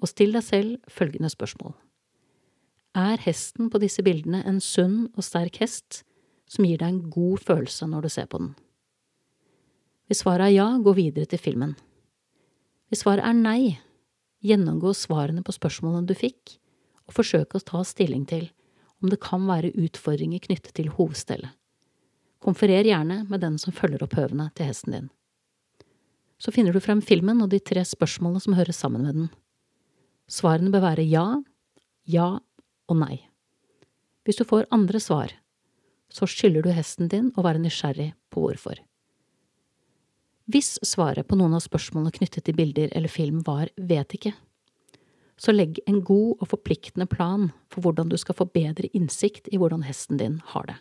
og 0.03 0.11
still 0.11 0.35
deg 0.35 0.47
selv 0.47 0.91
følgende 0.91 1.31
spørsmål. 1.31 1.75
Er 2.99 3.21
hesten 3.23 3.69
på 3.71 3.79
disse 3.83 4.03
bildene 4.03 4.41
en 4.49 4.63
sunn 4.65 5.05
og 5.15 5.27
sterk 5.27 5.61
hest 5.63 6.03
som 6.49 6.65
gir 6.65 6.81
deg 6.81 6.89
en 6.89 7.11
god 7.13 7.43
følelse 7.45 7.87
når 7.91 8.07
du 8.07 8.11
ser 8.15 8.31
på 8.31 8.41
den? 8.41 8.55
Hvis 10.09 10.25
svaret 10.25 10.49
er 10.49 10.55
ja, 10.57 10.69
gå 10.81 10.95
videre 10.97 11.29
til 11.29 11.39
filmen. 11.43 11.75
Hvis 12.89 13.05
svaret 13.05 13.27
er 13.29 13.37
nei, 13.37 13.77
gjennomgå 14.41 14.95
svarene 14.97 15.45
på 15.45 15.53
spørsmålene 15.53 16.09
du 16.09 16.15
fikk, 16.17 16.57
og 17.09 17.17
forsøk 17.17 17.57
å 17.57 17.65
ta 17.65 17.83
stilling 17.87 18.27
til 18.29 18.51
om 19.03 19.11
det 19.13 19.21
kan 19.23 19.45
være 19.49 19.73
utfordringer 19.79 20.43
knyttet 20.45 20.75
til 20.77 20.91
hovedstellet. 20.97 21.55
Konferer 22.43 22.87
gjerne 22.87 23.25
med 23.31 23.43
den 23.43 23.57
som 23.59 23.75
følger 23.75 24.03
opp 24.05 24.15
høvene 24.19 24.51
til 24.55 24.69
hesten 24.69 24.95
din. 24.95 25.09
Så 26.39 26.53
finner 26.55 26.75
du 26.75 26.81
frem 26.83 27.01
filmen 27.03 27.43
og 27.43 27.51
de 27.51 27.59
tre 27.59 27.83
spørsmålene 27.87 28.43
som 28.43 28.55
hører 28.55 28.75
sammen 28.75 29.07
med 29.07 29.17
den. 29.17 29.31
Svarene 30.31 30.71
bør 30.71 30.85
være 30.85 31.07
ja, 31.09 31.27
ja 32.07 32.29
og 32.89 33.01
nei. 33.01 33.25
Hvis 34.23 34.39
du 34.39 34.45
får 34.47 34.69
andre 34.75 35.01
svar, 35.03 35.33
så 36.13 36.29
skylder 36.29 36.65
du 36.65 36.71
hesten 36.73 37.11
din 37.11 37.33
å 37.37 37.45
være 37.45 37.63
nysgjerrig 37.63 38.13
på 38.33 38.45
hvorfor. 38.45 38.79
Hvis 40.49 40.79
svaret 40.87 41.27
på 41.29 41.37
noen 41.37 41.57
av 41.59 41.65
spørsmålene 41.65 42.15
knyttet 42.15 42.47
til 42.47 42.57
bilder 42.57 42.93
eller 42.97 43.13
film 43.13 43.43
var 43.45 43.69
vet 43.77 44.15
ikke, 44.17 44.33
så 45.39 45.55
legg 45.55 45.79
en 45.87 46.01
god 46.05 46.43
og 46.43 46.51
forpliktende 46.51 47.07
plan 47.07 47.49
for 47.73 47.85
hvordan 47.85 48.11
du 48.11 48.17
skal 48.19 48.37
få 48.39 48.49
bedre 48.51 48.91
innsikt 48.97 49.49
i 49.53 49.61
hvordan 49.61 49.85
hesten 49.87 50.19
din 50.21 50.41
har 50.53 50.67
det. 50.67 50.77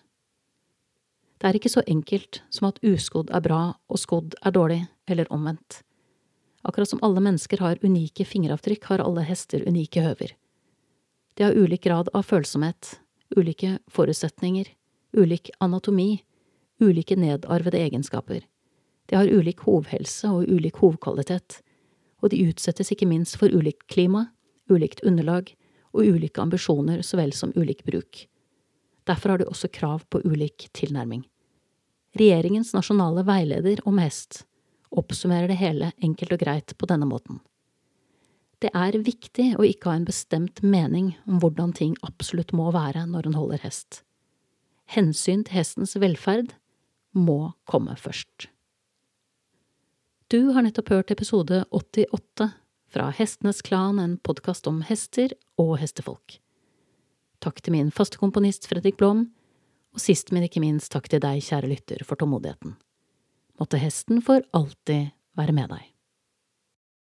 Det 1.37 1.49
er 1.49 1.59
ikke 1.59 1.69
så 1.69 1.83
enkelt 1.85 2.41
som 2.49 2.71
at 2.71 2.81
uskodd 2.81 3.29
er 3.29 3.43
bra 3.45 3.61
og 3.77 4.01
skodd 4.01 4.33
er 4.41 4.55
dårlig, 4.55 4.81
eller 5.07 5.29
omvendt. 5.33 5.83
Akkurat 6.65 6.89
som 6.89 7.01
alle 7.05 7.21
mennesker 7.21 7.61
har 7.61 7.77
unike 7.85 8.25
fingeravtrykk, 8.25 8.89
har 8.89 9.05
alle 9.05 9.21
hester 9.23 9.61
unike 9.69 10.01
høver. 10.01 10.33
De 11.37 11.45
har 11.45 11.53
ulik 11.53 11.85
grad 11.85 12.09
av 12.17 12.25
følsomhet, 12.25 12.97
ulike 13.37 13.77
forutsetninger, 13.93 14.65
ulik 15.13 15.53
anatomi, 15.61 16.23
ulike 16.81 17.15
nedarvede 17.15 17.85
egenskaper 17.85 18.41
de 19.07 19.15
har 19.15 19.27
ulik 19.31 19.63
hovhelse 19.63 20.29
og 20.29 20.47
ulik 20.51 20.81
hovkvalitet, 20.81 21.61
og 22.21 22.31
de 22.33 22.41
utsettes 22.49 22.91
ikke 22.91 23.07
minst 23.07 23.37
for 23.39 23.51
ulikt 23.53 23.85
klima, 23.91 24.27
ulikt 24.69 25.03
underlag 25.03 25.53
og 25.95 26.05
ulike 26.05 26.41
ambisjoner 26.41 27.01
så 27.05 27.19
vel 27.19 27.33
som 27.33 27.53
ulik 27.55 27.83
bruk. 27.87 28.25
Derfor 29.07 29.33
har 29.33 29.41
de 29.41 29.47
også 29.47 29.71
krav 29.71 30.03
på 30.11 30.21
ulik 30.25 30.67
tilnærming. 30.75 31.23
Regjeringens 32.17 32.73
nasjonale 32.75 33.23
veileder 33.27 33.81
om 33.87 33.99
hest 34.01 34.43
oppsummerer 34.91 35.51
det 35.51 35.59
hele 35.59 35.91
enkelt 36.03 36.33
og 36.33 36.41
greit 36.41 36.73
på 36.77 36.89
denne 36.89 37.07
måten. 37.07 37.39
Det 38.63 38.71
er 38.73 38.95
viktig 39.05 39.51
å 39.59 39.65
ikke 39.67 39.91
ha 39.91 39.99
en 39.99 40.07
bestemt 40.07 40.63
mening 40.65 41.11
om 41.29 41.37
hvordan 41.43 41.75
ting 41.77 41.93
absolutt 42.07 42.55
må 42.57 42.71
være 42.73 43.05
når 43.05 43.29
en 43.29 43.37
holder 43.37 43.61
hest. 43.61 44.01
Hensyn 44.89 45.43
til 45.45 45.59
hestens 45.59 45.93
velferd 45.99 46.55
må 47.13 47.53
komme 47.69 47.93
først. 47.99 48.47
Du 50.31 50.53
har 50.55 50.65
nettopp 50.65 50.89
hørt 50.91 51.11
episode 51.13 51.61
88 51.71 52.49
fra 52.89 53.09
Hestenes 53.11 53.61
Klan, 53.61 53.99
en 53.99 54.17
podkast 54.17 54.67
om 54.67 54.81
hester 54.87 55.33
og 55.59 55.77
hestefolk. 55.81 56.39
Takk 57.43 57.61
til 57.61 57.75
min 57.75 57.91
faste 57.93 58.19
komponist 58.21 58.67
Fredrik 58.69 58.97
Blom, 58.97 59.27
og 59.93 60.01
sist, 60.01 60.31
men 60.31 60.45
ikke 60.47 60.63
minst 60.63 60.91
takk 60.93 61.09
til 61.11 61.21
deg, 61.23 61.43
kjære 61.43 61.69
lytter, 61.71 62.03
for 62.07 62.19
tålmodigheten. 62.19 62.77
Måtte 63.57 63.81
hesten 63.81 64.21
for 64.25 64.45
alltid 64.55 65.13
være 65.37 65.55
med 65.57 65.73
deg. 65.73 65.96